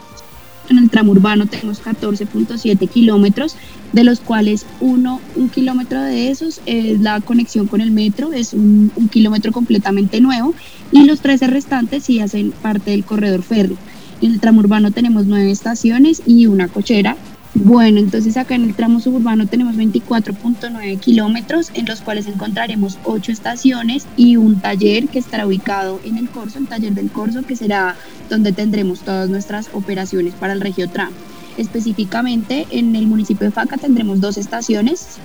En 0.69 0.77
el 0.77 0.89
tramo 0.89 1.11
urbano 1.11 1.45
tenemos 1.45 1.81
14.7 1.81 2.89
kilómetros, 2.89 3.55
de 3.93 4.03
los 4.03 4.19
cuales 4.19 4.65
uno, 4.81 5.21
un 5.35 5.49
kilómetro 5.49 6.01
de 6.01 6.29
esos 6.29 6.61
es 6.65 6.99
la 6.99 7.21
conexión 7.21 7.67
con 7.67 7.79
el 7.79 7.91
metro, 7.91 8.33
es 8.33 8.53
un, 8.53 8.91
un 8.95 9.07
kilómetro 9.07 9.51
completamente 9.51 10.19
nuevo, 10.19 10.53
y 10.91 11.05
los 11.05 11.21
13 11.21 11.47
restantes 11.47 12.03
sí 12.03 12.19
hacen 12.19 12.51
parte 12.51 12.91
del 12.91 13.05
corredor 13.05 13.43
férreo. 13.43 13.77
En 14.21 14.33
el 14.33 14.39
tramo 14.39 14.59
urbano 14.59 14.91
tenemos 14.91 15.25
nueve 15.25 15.51
estaciones 15.51 16.21
y 16.25 16.47
una 16.47 16.67
cochera 16.67 17.15
bueno, 17.63 17.99
entonces 17.99 18.37
acá 18.37 18.53
en 18.53 18.65
el 18.65 18.75
tramo 18.75 18.99
suburbano 18.99 19.47
tenemos 19.47 19.75
24.9 19.75 20.99
kilómetros 20.99 21.71
en 21.73 21.85
los 21.85 22.01
cuales 22.01 22.27
encontraremos 22.27 22.99
8 23.03 23.31
estaciones 23.31 24.05
y 24.15 24.37
un 24.37 24.59
taller 24.59 25.07
que 25.07 25.17
estará 25.17 25.47
ubicado 25.47 25.99
en 26.03 26.17
el 26.17 26.29
Corso, 26.29 26.59
el 26.59 26.67
taller 26.67 26.93
del 26.93 27.09
Corso, 27.09 27.41
que 27.43 27.55
será 27.55 27.95
donde 28.29 28.51
tendremos 28.51 28.99
todas 28.99 29.29
nuestras 29.29 29.69
operaciones 29.73 30.35
para 30.35 30.53
el 30.53 30.61
Regiotram. 30.61 31.09
Específicamente 31.57 32.67
en 32.69 32.95
el 32.95 33.07
municipio 33.07 33.45
de 33.45 33.51
Faca 33.51 33.77
tendremos 33.77 34.21
dos 34.21 34.37
estaciones, 34.37 35.17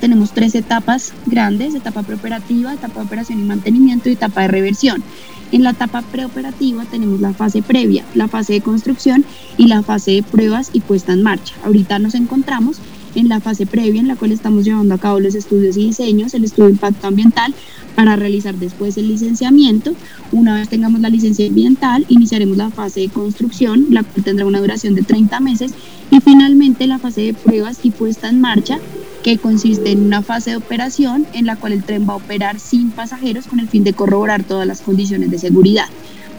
tenemos 0.00 0.32
tres 0.32 0.54
etapas 0.54 1.12
grandes, 1.26 1.74
etapa 1.74 2.02
preoperativa, 2.02 2.72
etapa 2.72 3.00
de 3.00 3.06
operación 3.06 3.40
y 3.40 3.44
mantenimiento 3.44 4.08
y 4.08 4.12
etapa 4.12 4.40
de 4.40 4.48
reversión. 4.48 5.04
En 5.52 5.62
la 5.62 5.70
etapa 5.70 6.00
preoperativa 6.00 6.86
tenemos 6.86 7.20
la 7.20 7.34
fase 7.34 7.60
previa, 7.60 8.04
la 8.14 8.26
fase 8.26 8.54
de 8.54 8.62
construcción 8.62 9.24
y 9.58 9.66
la 9.66 9.82
fase 9.82 10.12
de 10.12 10.22
pruebas 10.22 10.70
y 10.72 10.80
puesta 10.80 11.12
en 11.12 11.22
marcha. 11.22 11.54
Ahorita 11.62 11.98
nos 11.98 12.14
encontramos 12.14 12.78
en 13.14 13.28
la 13.28 13.38
fase 13.38 13.66
previa 13.66 14.00
en 14.00 14.08
la 14.08 14.16
cual 14.16 14.32
estamos 14.32 14.64
llevando 14.64 14.94
a 14.94 14.98
cabo 14.98 15.20
los 15.20 15.34
estudios 15.34 15.76
y 15.76 15.86
diseños, 15.86 16.32
el 16.32 16.44
estudio 16.44 16.68
de 16.68 16.72
impacto 16.72 17.06
ambiental 17.06 17.54
para 17.94 18.16
realizar 18.16 18.54
después 18.54 18.96
el 18.96 19.08
licenciamiento. 19.08 19.94
Una 20.32 20.54
vez 20.54 20.70
tengamos 20.70 21.02
la 21.02 21.10
licencia 21.10 21.46
ambiental, 21.46 22.06
iniciaremos 22.08 22.56
la 22.56 22.70
fase 22.70 23.00
de 23.00 23.08
construcción, 23.10 23.88
la 23.90 24.02
cual 24.02 24.24
tendrá 24.24 24.46
una 24.46 24.60
duración 24.60 24.94
de 24.94 25.02
30 25.02 25.38
meses 25.40 25.74
y 26.10 26.20
finalmente 26.20 26.86
la 26.86 26.98
fase 26.98 27.20
de 27.20 27.34
pruebas 27.34 27.80
y 27.82 27.90
puesta 27.90 28.30
en 28.30 28.40
marcha 28.40 28.78
que 29.22 29.38
consiste 29.38 29.92
en 29.92 30.04
una 30.04 30.22
fase 30.22 30.50
de 30.50 30.56
operación 30.56 31.26
en 31.32 31.46
la 31.46 31.56
cual 31.56 31.72
el 31.72 31.84
tren 31.84 32.06
va 32.08 32.14
a 32.14 32.16
operar 32.16 32.58
sin 32.58 32.90
pasajeros 32.90 33.46
con 33.46 33.60
el 33.60 33.68
fin 33.68 33.84
de 33.84 33.92
corroborar 33.92 34.42
todas 34.42 34.66
las 34.66 34.80
condiciones 34.80 35.30
de 35.30 35.38
seguridad. 35.38 35.86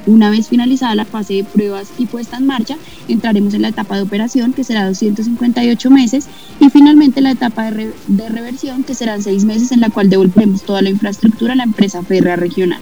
Una 0.05 0.29
vez 0.29 0.49
finalizada 0.49 0.95
la 0.95 1.05
fase 1.05 1.35
de 1.35 1.43
pruebas 1.45 1.87
y 1.97 2.07
puesta 2.07 2.35
en 2.35 2.45
marcha, 2.45 2.75
entraremos 3.07 3.53
en 3.53 3.61
la 3.61 3.69
etapa 3.69 3.95
de 3.95 4.01
operación, 4.01 4.51
que 4.51 4.65
será 4.65 4.85
258 4.85 5.89
meses, 5.89 6.27
y 6.59 6.69
finalmente 6.69 7.21
la 7.21 7.31
etapa 7.31 7.71
de, 7.71 8.29
reversión, 8.29 8.83
que 8.83 8.95
serán 8.95 9.23
seis 9.23 9.45
meses, 9.45 9.71
en 9.71 9.79
la 9.79 9.89
cual 9.89 10.09
devolveremos 10.09 10.63
toda 10.63 10.81
la 10.81 10.89
infraestructura 10.89 11.53
a 11.53 11.55
la 11.55 11.63
empresa 11.63 12.03
férrea 12.03 12.35
regional. 12.35 12.79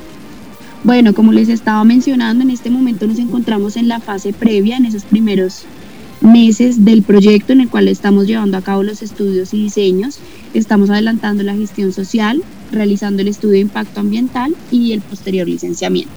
Bueno, 0.83 1.13
como 1.13 1.31
les 1.31 1.47
estaba 1.49 1.83
mencionando, 1.83 2.43
en 2.43 2.49
este 2.49 2.71
momento 2.71 3.05
nos 3.05 3.19
encontramos 3.19 3.77
en 3.77 3.87
la 3.87 3.99
fase 3.99 4.33
previa, 4.33 4.77
en 4.77 4.85
esos 4.85 5.03
primeros 5.03 5.65
meses 6.21 6.85
del 6.85 7.03
proyecto 7.03 7.53
en 7.53 7.61
el 7.61 7.69
cual 7.69 7.87
estamos 7.87 8.27
llevando 8.27 8.57
a 8.57 8.61
cabo 8.61 8.83
los 8.83 9.01
estudios 9.01 9.53
y 9.53 9.63
diseños. 9.63 10.19
Estamos 10.53 10.89
adelantando 10.89 11.43
la 11.43 11.55
gestión 11.55 11.91
social, 11.91 12.43
realizando 12.71 13.21
el 13.21 13.27
estudio 13.27 13.53
de 13.53 13.59
impacto 13.59 13.99
ambiental 13.99 14.55
y 14.71 14.93
el 14.93 15.01
posterior 15.01 15.47
licenciamiento. 15.47 16.11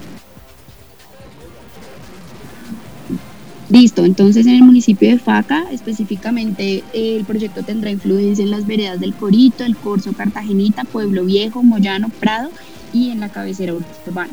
Listo, 3.71 4.05
entonces 4.05 4.47
en 4.47 4.57
el 4.57 4.63
municipio 4.63 5.09
de 5.09 5.19
Faca, 5.19 5.65
específicamente 5.73 6.85
el 6.93 7.25
proyecto 7.25 7.63
tendrá 7.63 7.91
influencia 7.91 8.45
en 8.45 8.51
las 8.51 8.67
veredas 8.67 9.01
del 9.01 9.15
Corito, 9.15 9.65
el 9.65 9.75
Corso, 9.75 10.13
Cartagenita, 10.13 10.85
Pueblo 10.85 11.25
Viejo, 11.25 11.63
Moyano, 11.63 12.09
Prado 12.09 12.51
y 12.93 13.11
en 13.11 13.21
la 13.21 13.31
cabecera 13.31 13.75
urbana. 13.75 14.33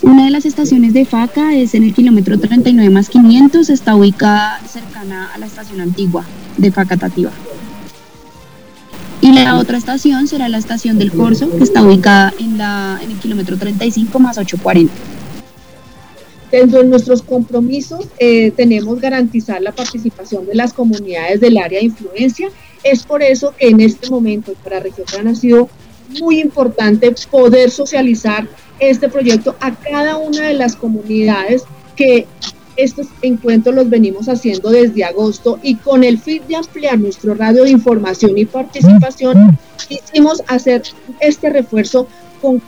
Una 0.00 0.26
de 0.26 0.30
las 0.30 0.46
estaciones 0.46 0.92
de 0.92 1.04
Faca 1.04 1.56
es 1.56 1.74
en 1.74 1.82
el 1.82 1.92
kilómetro 1.92 2.38
39 2.38 2.88
más 2.90 3.08
500, 3.08 3.68
está 3.68 3.96
ubicada 3.96 4.60
cercana 4.60 5.30
a 5.34 5.38
la 5.38 5.46
estación 5.46 5.80
antigua 5.80 6.24
de 6.56 6.70
Faca 6.70 6.96
Tativa. 6.96 7.32
Y 9.20 9.32
la 9.32 9.58
otra 9.58 9.76
estación 9.76 10.28
será 10.28 10.48
la 10.48 10.58
estación 10.58 10.98
del 10.98 11.10
Corso, 11.10 11.50
que 11.50 11.64
está 11.64 11.82
ubicada 11.82 12.32
en, 12.38 12.58
la, 12.58 13.00
en 13.02 13.10
el 13.10 13.18
kilómetro 13.18 13.56
35 13.56 14.18
más 14.20 14.38
840. 14.38 14.92
Dentro 16.52 16.78
de 16.78 16.86
nuestros 16.86 17.20
compromisos 17.20 18.06
eh, 18.18 18.52
tenemos 18.52 19.00
garantizar 19.00 19.60
la 19.60 19.72
participación 19.72 20.46
de 20.46 20.54
las 20.54 20.72
comunidades 20.72 21.40
del 21.40 21.58
área 21.58 21.80
de 21.80 21.86
influencia. 21.86 22.48
Es 22.84 23.02
por 23.02 23.22
eso 23.22 23.52
que 23.58 23.68
en 23.68 23.80
este 23.80 24.08
momento 24.08 24.54
para 24.62 24.78
Región 24.78 25.26
ha 25.26 25.34
sido 25.34 25.68
muy 26.20 26.40
importante 26.40 27.12
poder 27.30 27.70
socializar 27.70 28.48
este 28.78 29.08
proyecto 29.08 29.56
a 29.60 29.74
cada 29.74 30.16
una 30.16 30.48
de 30.48 30.54
las 30.54 30.76
comunidades 30.76 31.64
que 31.96 32.26
estos 32.76 33.08
encuentros 33.22 33.74
los 33.74 33.90
venimos 33.90 34.28
haciendo 34.28 34.70
desde 34.70 35.04
agosto 35.04 35.58
y 35.62 35.74
con 35.74 36.04
el 36.04 36.18
fin 36.18 36.42
de 36.48 36.56
ampliar 36.56 36.98
nuestro 36.98 37.34
radio 37.34 37.64
de 37.64 37.70
información 37.70 38.38
y 38.38 38.44
participación, 38.44 39.58
quisimos 39.88 40.42
hacer 40.46 40.82
este 41.20 41.50
refuerzo 41.50 42.06
con 42.40 42.62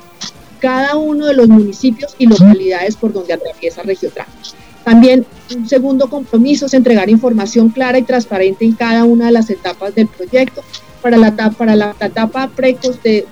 cada 0.59 0.97
uno 0.97 1.27
de 1.27 1.35
los 1.35 1.49
municipios 1.49 2.15
y 2.19 2.27
localidades 2.27 2.97
por 2.97 3.13
donde 3.13 3.35
atraviesa 3.35 3.83
Regiotran. 3.83 4.27
También 4.85 5.25
un 5.57 5.69
segundo 5.69 6.11
compromiso 6.11 6.67
es 6.67 6.75
entregar 6.75 7.09
información 7.09 7.69
clara 7.69 7.99
y 7.99 8.03
transparente 8.03 8.65
en 8.65 8.73
cada 8.73 9.05
una 9.05 9.27
de 9.27 9.33
las 9.33 9.49
etapas 9.49 9.95
del 9.95 10.09
proyecto 10.09 10.63
para 11.03 11.17
la, 11.17 11.35
para 11.57 11.77
la, 11.77 11.95
etapa 12.01 12.51
de, 12.57 13.27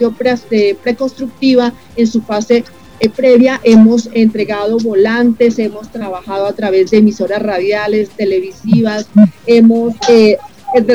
de, 0.51 0.77
preconstructiva 0.83 1.73
en 1.97 2.07
su 2.07 2.23
fase 2.23 2.65
eh, 3.01 3.09
previa 3.09 3.61
hemos 3.63 4.09
entregado 4.13 4.79
volantes, 4.79 5.59
hemos 5.61 5.89
trabajado 5.91 6.47
a 6.47 6.53
través 6.53 6.91
de 6.91 6.99
emisoras 6.99 7.41
radiales, 7.41 8.11
televisivas, 8.11 9.07
hemos 9.47 9.95
eh, 10.09 10.37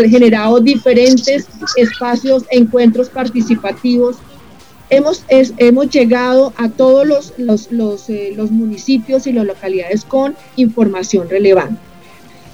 generado 0.09 0.59
diferentes 0.59 1.47
espacios, 1.77 2.43
encuentros 2.51 3.09
participativos. 3.09 4.17
Hemos, 4.89 5.23
hemos 5.29 5.89
llegado 5.89 6.53
a 6.57 6.69
todos 6.69 7.07
los, 7.07 7.33
los, 7.37 7.71
los, 7.71 8.09
eh, 8.09 8.33
los 8.35 8.51
municipios 8.51 9.25
y 9.25 9.31
las 9.31 9.45
localidades 9.45 10.03
con 10.03 10.35
información 10.57 11.29
relevante. 11.29 11.79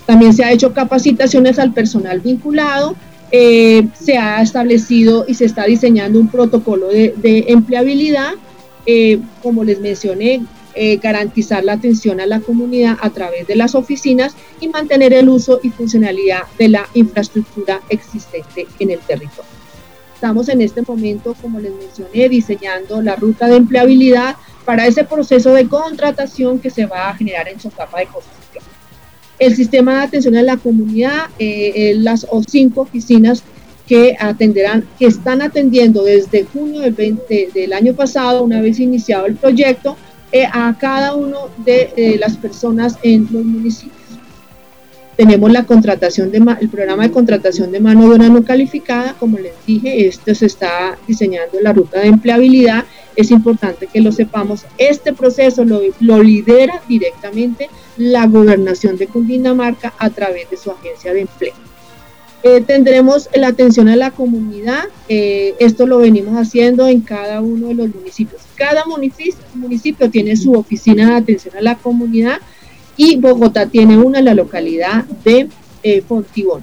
También 0.06 0.34
se 0.34 0.44
ha 0.44 0.52
hecho 0.52 0.74
capacitaciones 0.74 1.60
al 1.60 1.74
personal 1.74 2.20
vinculado, 2.20 2.96
eh, 3.32 3.88
se 3.94 4.18
ha 4.18 4.42
establecido 4.42 5.26
y 5.28 5.36
se 5.36 5.46
está 5.46 5.66
diseñando 5.66 6.20
un 6.20 6.30
protocolo 6.30 6.88
de, 6.88 7.46
empleabilidad, 7.48 8.34
eh, 8.86 9.20
como 9.44 9.64
les 9.64 9.80
mencioné, 9.80 10.42
eh, 10.76 10.98
garantizar 10.98 11.64
la 11.64 11.74
atención 11.74 12.20
a 12.22 12.26
la 12.26 12.40
comunidad 12.40 12.98
a 13.02 13.10
través 13.10 13.48
de 13.48 13.56
las 13.56 13.76
oficinas 13.76 14.36
y 14.60 14.68
mantener 14.68 15.14
el 15.14 15.28
uso 15.30 15.60
y 15.62 15.70
funcionalidad 15.70 16.44
de 16.58 16.70
la 16.70 16.88
infraestructura 16.94 17.82
existente 17.90 18.68
en 18.80 18.92
el 18.92 19.00
territorio. 19.00 19.52
Estamos 20.14 20.50
en 20.50 20.62
este 20.62 20.82
momento, 20.82 21.36
como 21.42 21.60
les 21.60 21.74
mencioné, 21.74 22.30
diseñando 22.30 23.02
la 23.02 23.16
ruta 23.16 23.48
de 23.48 23.58
empleabilidad 23.58 24.36
para 24.66 24.86
ese 24.86 25.04
proceso 25.04 25.54
de 25.54 25.68
contratación 25.68 26.60
que 26.60 26.70
se 26.70 26.86
va 26.86 27.10
a 27.10 27.16
generar 27.16 27.48
en 27.48 27.60
su 27.60 27.70
etapa 27.70 28.00
de 28.00 28.06
construcción. 28.08 28.64
El 29.40 29.56
sistema 29.56 29.96
de 29.96 30.02
atención 30.02 30.36
a 30.36 30.44
la 30.44 30.58
comunidad, 30.58 31.30
eh, 31.40 31.96
las 31.98 32.28
o 32.30 32.44
cinco 32.44 32.82
oficinas 32.82 33.44
que 33.90 34.16
atenderán, 34.20 34.86
que 35.00 35.08
están 35.08 35.42
atendiendo 35.42 36.04
desde 36.04 36.44
junio 36.44 36.82
del, 36.82 36.94
20, 36.94 37.50
del 37.54 37.74
año 37.74 37.96
pasado, 37.96 38.44
una 38.44 38.62
vez 38.62 38.80
iniciado 38.80 39.26
el 39.26 39.36
proyecto, 39.36 39.98
eh, 40.32 40.46
a 40.46 40.78
cada 40.80 41.16
uno 41.16 41.50
de 41.66 41.92
eh, 41.98 42.18
las 42.20 42.38
personas 42.38 42.98
en 43.02 43.28
los 43.32 43.44
municipios. 43.44 43.99
Tenemos 45.20 45.52
la 45.52 45.66
contratación 45.66 46.32
de 46.32 46.38
el 46.62 46.70
programa 46.70 47.04
de 47.04 47.12
contratación 47.12 47.74
de 47.74 47.82
mano 47.82 48.08
de 48.08 48.16
obra 48.16 48.30
no 48.30 48.42
calificada, 48.46 49.16
como 49.20 49.38
les 49.38 49.52
dije, 49.68 50.08
esto 50.08 50.34
se 50.34 50.46
está 50.46 50.98
diseñando 51.10 51.60
la 51.60 51.74
ruta 51.74 52.00
de 52.00 52.08
empleabilidad, 52.08 52.86
es 53.18 53.30
importante 53.30 53.88
que 53.88 54.00
lo 54.00 54.14
sepamos. 54.14 54.64
Este 54.78 55.12
proceso 55.12 55.66
lo, 55.66 55.82
lo 56.00 56.24
lidera 56.24 56.82
directamente 56.88 57.70
la 57.98 58.28
gobernación 58.28 58.96
de 58.96 59.08
Cundinamarca 59.08 59.94
a 59.98 60.10
través 60.10 60.50
de 60.50 60.56
su 60.56 60.72
agencia 60.72 61.14
de 61.14 61.20
empleo. 61.20 61.54
Eh, 62.42 62.62
tendremos 62.62 63.28
la 63.36 63.48
atención 63.48 63.90
a 63.90 63.98
la 63.98 64.12
comunidad, 64.12 64.86
eh, 65.10 65.54
esto 65.60 65.86
lo 65.86 65.98
venimos 65.98 66.38
haciendo 66.38 66.88
en 66.88 67.02
cada 67.02 67.42
uno 67.42 67.68
de 67.68 67.74
los 67.74 67.94
municipios. 67.94 68.42
Cada 68.56 68.86
municipio, 68.86 70.10
tiene 70.10 70.38
su 70.38 70.54
oficina 70.54 71.10
de 71.10 71.16
atención 71.18 71.58
a 71.58 71.62
la 71.62 71.76
comunidad 71.76 72.38
y 73.00 73.16
Bogotá 73.16 73.66
tiene 73.66 73.98
una 73.98 74.20
en 74.20 74.26
la 74.26 74.34
localidad 74.34 75.06
de 75.24 75.48
eh, 75.84 76.02
Fontibón. 76.02 76.62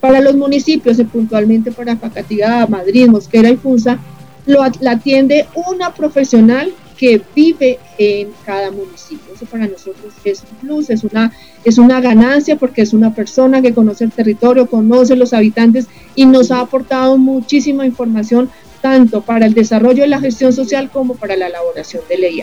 Para 0.00 0.20
los 0.20 0.36
municipios, 0.36 0.98
puntualmente 1.10 1.72
para 1.72 1.96
Facatiga, 1.96 2.66
Madrid, 2.66 3.08
Mosquera 3.08 3.48
y 3.48 3.56
Funza, 3.56 3.98
la 4.44 4.90
atiende 4.90 5.46
una 5.66 5.94
profesional 5.94 6.74
que 6.98 7.22
vive 7.34 7.78
en 7.96 8.28
cada 8.44 8.70
municipio. 8.70 9.32
Eso 9.34 9.46
para 9.46 9.66
nosotros 9.66 10.12
es 10.24 10.42
un 10.42 10.58
plus, 10.58 10.90
es 10.90 11.04
una, 11.04 11.32
es 11.64 11.78
una 11.78 12.02
ganancia 12.02 12.56
porque 12.56 12.82
es 12.82 12.92
una 12.92 13.14
persona 13.14 13.62
que 13.62 13.72
conoce 13.72 14.04
el 14.04 14.12
territorio, 14.12 14.66
conoce 14.66 15.16
los 15.16 15.32
habitantes 15.32 15.86
y 16.14 16.26
nos 16.26 16.50
ha 16.50 16.60
aportado 16.60 17.16
muchísima 17.16 17.86
información 17.86 18.50
tanto 18.82 19.22
para 19.22 19.46
el 19.46 19.54
desarrollo 19.54 20.02
de 20.02 20.08
la 20.08 20.20
gestión 20.20 20.52
social 20.52 20.90
como 20.90 21.14
para 21.14 21.34
la 21.34 21.46
elaboración 21.46 22.02
de 22.10 22.18
ley. 22.18 22.42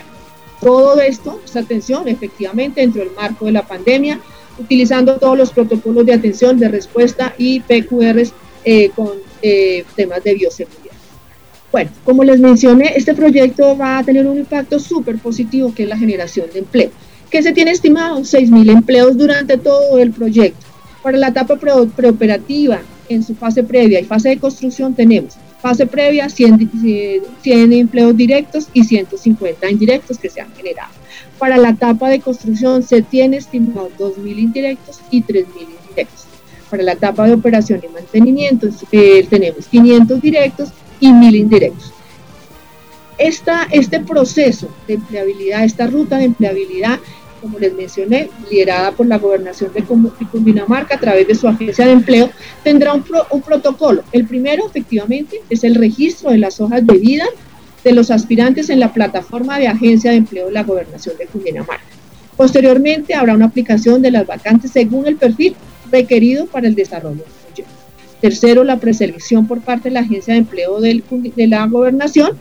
Todo 0.61 0.99
esto, 1.01 1.39
esta 1.43 1.59
atención, 1.59 2.07
efectivamente, 2.07 2.81
dentro 2.81 3.03
del 3.03 3.13
marco 3.13 3.45
de 3.45 3.51
la 3.51 3.63
pandemia, 3.63 4.19
utilizando 4.57 5.17
todos 5.17 5.37
los 5.37 5.51
protocolos 5.51 6.05
de 6.05 6.13
atención, 6.13 6.57
de 6.57 6.69
respuesta 6.69 7.33
y 7.37 7.59
PQRs 7.59 8.33
eh, 8.63 8.89
con 8.95 9.11
eh, 9.41 9.83
temas 9.95 10.23
de 10.23 10.33
bioseguridad. 10.33 10.95
Bueno, 11.71 11.91
como 12.05 12.23
les 12.23 12.39
mencioné, 12.39 12.93
este 12.95 13.13
proyecto 13.13 13.77
va 13.77 13.97
a 13.97 14.03
tener 14.03 14.25
un 14.25 14.37
impacto 14.37 14.79
súper 14.79 15.17
positivo 15.17 15.73
que 15.73 15.83
es 15.83 15.89
la 15.89 15.97
generación 15.97 16.47
de 16.53 16.59
empleo, 16.59 16.89
que 17.29 17.43
se 17.43 17.51
tiene 17.51 17.71
estimado 17.71 18.19
6.000 18.19 18.71
empleos 18.71 19.17
durante 19.17 19.57
todo 19.57 19.99
el 19.99 20.11
proyecto. 20.11 20.65
Para 21.03 21.17
la 21.17 21.27
etapa 21.27 21.57
preoperativa, 21.57 22.81
en 23.09 23.23
su 23.23 23.35
fase 23.35 23.63
previa 23.63 23.99
y 23.99 24.05
fase 24.05 24.29
de 24.29 24.37
construcción 24.37 24.95
tenemos 24.95 25.35
fase 25.65 25.87
previa 25.87 26.29
100, 26.29 26.69
100 27.41 27.73
empleos 27.73 28.15
directos 28.15 28.67
y 28.71 28.83
150 28.83 29.67
indirectos 29.67 30.19
que 30.19 30.29
se 30.29 30.39
han 30.39 30.53
generado. 30.53 30.91
Para 31.39 31.57
la 31.57 31.69
etapa 31.69 32.07
de 32.07 32.19
construcción 32.19 32.83
se 32.83 33.01
tiene 33.01 33.37
estimado 33.37 33.89
2.000 33.97 34.37
indirectos 34.37 34.99
y 35.09 35.23
3.000 35.23 35.45
indirectos. 35.81 36.25
Para 36.69 36.83
la 36.83 36.91
etapa 36.91 37.25
de 37.25 37.33
operación 37.33 37.81
y 37.83 37.91
mantenimiento 37.91 38.67
eh, 38.91 39.25
tenemos 39.27 39.65
500 39.65 40.21
directos 40.21 40.69
y 40.99 41.11
mil 41.11 41.35
indirectos. 41.35 41.91
Esta, 43.17 43.63
este 43.71 44.01
proceso 44.01 44.69
de 44.87 44.95
empleabilidad, 44.95 45.63
esta 45.63 45.87
ruta 45.87 46.17
de 46.17 46.25
empleabilidad, 46.25 46.99
como 47.45 47.59
les 47.59 47.75
mencioné, 47.75 48.27
liderada 48.49 48.91
por 48.91 49.05
la 49.05 49.19
gobernación 49.19 49.71
de 49.71 49.83
Cundinamarca 49.83 50.95
a 50.95 50.99
través 50.99 51.27
de 51.27 51.35
su 51.35 51.47
agencia 51.47 51.85
de 51.85 51.91
empleo, 51.91 52.31
tendrá 52.63 52.91
un, 52.91 53.05
un 53.29 53.41
protocolo. 53.43 54.03
El 54.11 54.25
primero, 54.25 54.65
efectivamente, 54.65 55.41
es 55.47 55.63
el 55.63 55.75
registro 55.75 56.31
de 56.31 56.39
las 56.39 56.59
hojas 56.59 56.83
de 56.87 56.97
vida 56.97 57.25
de 57.83 57.91
los 57.91 58.09
aspirantes 58.09 58.71
en 58.71 58.79
la 58.79 58.91
plataforma 58.91 59.59
de 59.59 59.67
agencia 59.67 60.09
de 60.09 60.17
empleo 60.17 60.47
de 60.47 60.53
la 60.53 60.63
gobernación 60.63 61.17
de 61.19 61.27
Cundinamarca. 61.27 61.85
Posteriormente 62.35 63.13
habrá 63.13 63.35
una 63.35 63.45
aplicación 63.45 64.01
de 64.01 64.09
las 64.09 64.25
vacantes 64.25 64.71
según 64.71 65.05
el 65.05 65.17
perfil 65.17 65.55
requerido 65.91 66.47
para 66.47 66.67
el 66.67 66.73
desarrollo 66.73 67.25
Tercero, 68.21 68.63
la 68.63 68.77
preselección 68.77 69.45
por 69.45 69.61
parte 69.61 69.89
de 69.89 69.93
la 69.93 69.99
Agencia 69.99 70.33
de 70.33 70.39
Empleo 70.39 70.79
de 70.81 71.47
la 71.47 71.67
Gobernación. 71.67 72.31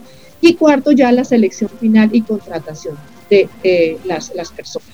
Y 0.40 0.54
cuarto, 0.54 0.92
ya 0.92 1.12
la 1.12 1.24
selección 1.24 1.68
final 1.78 2.08
y 2.12 2.22
contratación 2.22 2.96
las, 4.04 4.30
personas. 4.52 4.88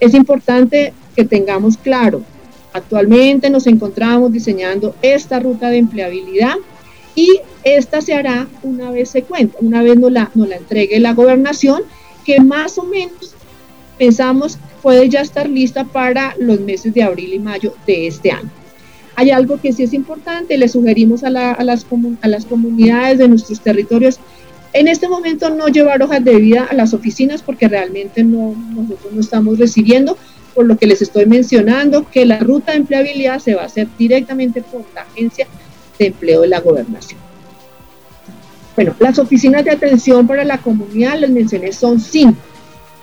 Es 0.00 0.14
importante 0.14 0.92
que 1.14 1.24
tengamos 1.24 1.76
claro, 1.76 2.22
actualmente 2.72 3.50
nos 3.50 3.66
encontramos 3.66 4.32
diseñando 4.32 4.94
esta 5.02 5.40
ruta 5.40 5.70
de 5.70 5.78
empleabilidad 5.78 6.56
y 7.14 7.40
esta 7.64 8.00
se 8.00 8.14
hará 8.14 8.46
una 8.62 8.90
vez 8.90 9.10
se 9.10 9.22
cuenta, 9.22 9.58
una 9.60 9.82
vez 9.82 9.96
nos 9.96 10.12
la, 10.12 10.30
nos 10.34 10.48
la 10.48 10.56
entregue 10.56 11.00
la 11.00 11.14
gobernación, 11.14 11.82
que 12.24 12.40
más 12.40 12.78
o 12.78 12.84
menos 12.84 13.34
pensamos 13.98 14.58
puede 14.82 15.08
ya 15.08 15.20
estar 15.20 15.48
lista 15.48 15.84
para 15.84 16.34
los 16.38 16.60
meses 16.60 16.94
de 16.94 17.02
abril 17.02 17.34
y 17.34 17.38
mayo 17.38 17.74
de 17.86 18.06
este 18.06 18.30
año. 18.30 18.50
Hay 19.16 19.32
algo 19.32 19.60
que 19.60 19.72
sí 19.72 19.82
es 19.82 19.92
importante, 19.94 20.56
le 20.56 20.68
sugerimos 20.68 21.24
a, 21.24 21.30
las, 21.30 21.58
a 21.58 22.28
las 22.28 22.44
comunidades 22.44 23.18
de 23.18 23.26
nuestros 23.26 23.60
territorios 23.60 24.20
en 24.72 24.88
este 24.88 25.08
momento 25.08 25.50
no 25.50 25.68
llevar 25.68 26.02
hojas 26.02 26.24
de 26.24 26.36
vida 26.36 26.66
a 26.70 26.74
las 26.74 26.94
oficinas 26.94 27.42
porque 27.42 27.68
realmente 27.68 28.22
no, 28.22 28.54
nosotros 28.74 29.12
no 29.12 29.20
estamos 29.20 29.58
recibiendo, 29.58 30.16
por 30.54 30.66
lo 30.66 30.76
que 30.76 30.86
les 30.86 31.02
estoy 31.02 31.26
mencionando 31.26 32.08
que 32.10 32.26
la 32.26 32.40
ruta 32.40 32.72
de 32.72 32.78
empleabilidad 32.78 33.38
se 33.38 33.54
va 33.54 33.62
a 33.62 33.66
hacer 33.66 33.88
directamente 33.98 34.62
por 34.62 34.82
la 34.94 35.02
Agencia 35.02 35.46
de 35.98 36.06
Empleo 36.06 36.42
de 36.42 36.48
la 36.48 36.60
Gobernación. 36.60 37.20
Bueno, 38.74 38.94
las 38.98 39.18
oficinas 39.18 39.64
de 39.64 39.72
atención 39.72 40.26
para 40.26 40.44
la 40.44 40.58
comunidad, 40.58 41.18
les 41.18 41.30
mencioné, 41.30 41.72
son 41.72 42.00
cinco. 42.00 42.38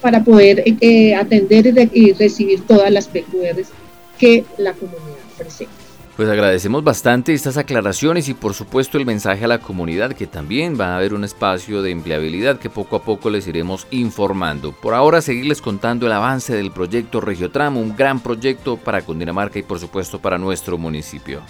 para 0.00 0.22
poder 0.22 0.62
eh, 0.66 1.16
atender 1.16 1.90
y, 1.92 2.12
recibir 2.12 2.64
todas 2.64 2.92
las 2.92 3.08
PQRs 3.08 3.70
que 4.18 4.44
la 4.56 4.72
comunidad 4.74 5.18
presenta. 5.36 5.83
Pues 6.16 6.28
agradecemos 6.28 6.84
bastante 6.84 7.34
estas 7.34 7.56
aclaraciones 7.56 8.28
y 8.28 8.34
por 8.34 8.54
supuesto 8.54 8.98
el 8.98 9.04
mensaje 9.04 9.46
a 9.46 9.48
la 9.48 9.58
comunidad 9.58 10.12
que 10.12 10.28
también 10.28 10.78
va 10.80 10.92
a 10.92 10.96
haber 10.96 11.12
un 11.12 11.24
espacio 11.24 11.82
de 11.82 11.90
empleabilidad 11.90 12.60
que 12.60 12.70
poco 12.70 12.94
a 12.94 13.02
poco 13.02 13.30
les 13.30 13.48
iremos 13.48 13.88
informando. 13.90 14.70
Por 14.70 14.94
ahora 14.94 15.20
seguirles 15.20 15.60
contando 15.60 16.06
el 16.06 16.12
avance 16.12 16.54
del 16.54 16.70
proyecto 16.70 17.20
Regiotram, 17.20 17.76
un 17.76 17.96
gran 17.96 18.20
proyecto 18.20 18.76
para 18.76 19.02
Cundinamarca 19.02 19.58
y 19.58 19.64
por 19.64 19.80
supuesto 19.80 20.20
para 20.20 20.38
nuestro 20.38 20.78
municipio. 20.78 21.40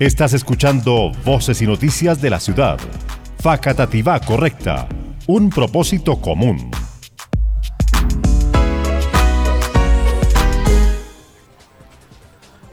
Estás 0.00 0.32
escuchando 0.32 1.12
Voces 1.24 1.62
y 1.62 1.66
Noticias 1.66 2.20
de 2.20 2.30
la 2.30 2.40
Ciudad. 2.40 2.80
Facatativá 3.38 4.18
correcta. 4.18 4.88
Un 5.28 5.48
propósito 5.48 6.20
común. 6.20 6.72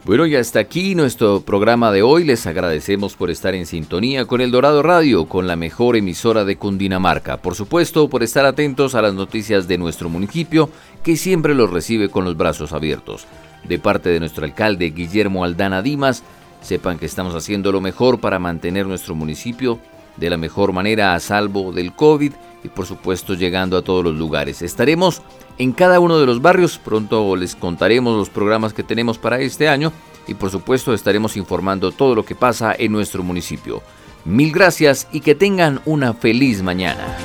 Bueno, 0.09 0.25
y 0.25 0.35
hasta 0.35 0.59
aquí 0.59 0.95
nuestro 0.95 1.41
programa 1.41 1.91
de 1.91 2.01
hoy. 2.01 2.23
Les 2.23 2.47
agradecemos 2.47 3.13
por 3.13 3.29
estar 3.29 3.53
en 3.53 3.67
sintonía 3.67 4.25
con 4.25 4.41
El 4.41 4.49
Dorado 4.49 4.81
Radio, 4.81 5.25
con 5.27 5.45
la 5.45 5.55
mejor 5.55 5.95
emisora 5.95 6.45
de 6.45 6.55
Cundinamarca. 6.55 7.37
Por 7.37 7.53
supuesto, 7.53 8.09
por 8.09 8.23
estar 8.23 8.43
atentos 8.43 8.95
a 8.95 9.03
las 9.03 9.13
noticias 9.13 9.67
de 9.67 9.77
nuestro 9.77 10.09
municipio, 10.09 10.71
que 11.03 11.15
siempre 11.15 11.53
los 11.53 11.69
recibe 11.69 12.09
con 12.09 12.25
los 12.25 12.35
brazos 12.35 12.73
abiertos. 12.73 13.27
De 13.63 13.77
parte 13.77 14.09
de 14.09 14.19
nuestro 14.19 14.45
alcalde 14.45 14.89
Guillermo 14.89 15.43
Aldana 15.43 15.83
Dimas, 15.83 16.23
sepan 16.59 16.97
que 16.97 17.05
estamos 17.05 17.35
haciendo 17.35 17.71
lo 17.71 17.79
mejor 17.79 18.19
para 18.19 18.39
mantener 18.39 18.87
nuestro 18.87 19.13
municipio 19.13 19.77
de 20.17 20.31
la 20.31 20.37
mejor 20.37 20.73
manera 20.73 21.13
a 21.13 21.19
salvo 21.19 21.71
del 21.71 21.93
COVID 21.93 22.33
y 22.63 22.69
por 22.69 22.85
supuesto 22.85 23.33
llegando 23.33 23.77
a 23.77 23.81
todos 23.81 24.03
los 24.03 24.15
lugares. 24.15 24.61
Estaremos 24.61 25.21
en 25.57 25.71
cada 25.71 25.99
uno 25.99 26.19
de 26.19 26.25
los 26.25 26.41
barrios, 26.41 26.77
pronto 26.77 27.35
les 27.35 27.55
contaremos 27.55 28.17
los 28.17 28.29
programas 28.29 28.73
que 28.73 28.83
tenemos 28.83 29.17
para 29.17 29.39
este 29.39 29.67
año 29.67 29.91
y 30.27 30.33
por 30.33 30.49
supuesto 30.49 30.93
estaremos 30.93 31.37
informando 31.37 31.91
todo 31.91 32.15
lo 32.15 32.23
que 32.23 32.35
pasa 32.35 32.75
en 32.77 32.91
nuestro 32.91 33.23
municipio. 33.23 33.81
Mil 34.25 34.51
gracias 34.51 35.07
y 35.11 35.21
que 35.21 35.35
tengan 35.35 35.81
una 35.85 36.13
feliz 36.13 36.61
mañana. 36.61 37.17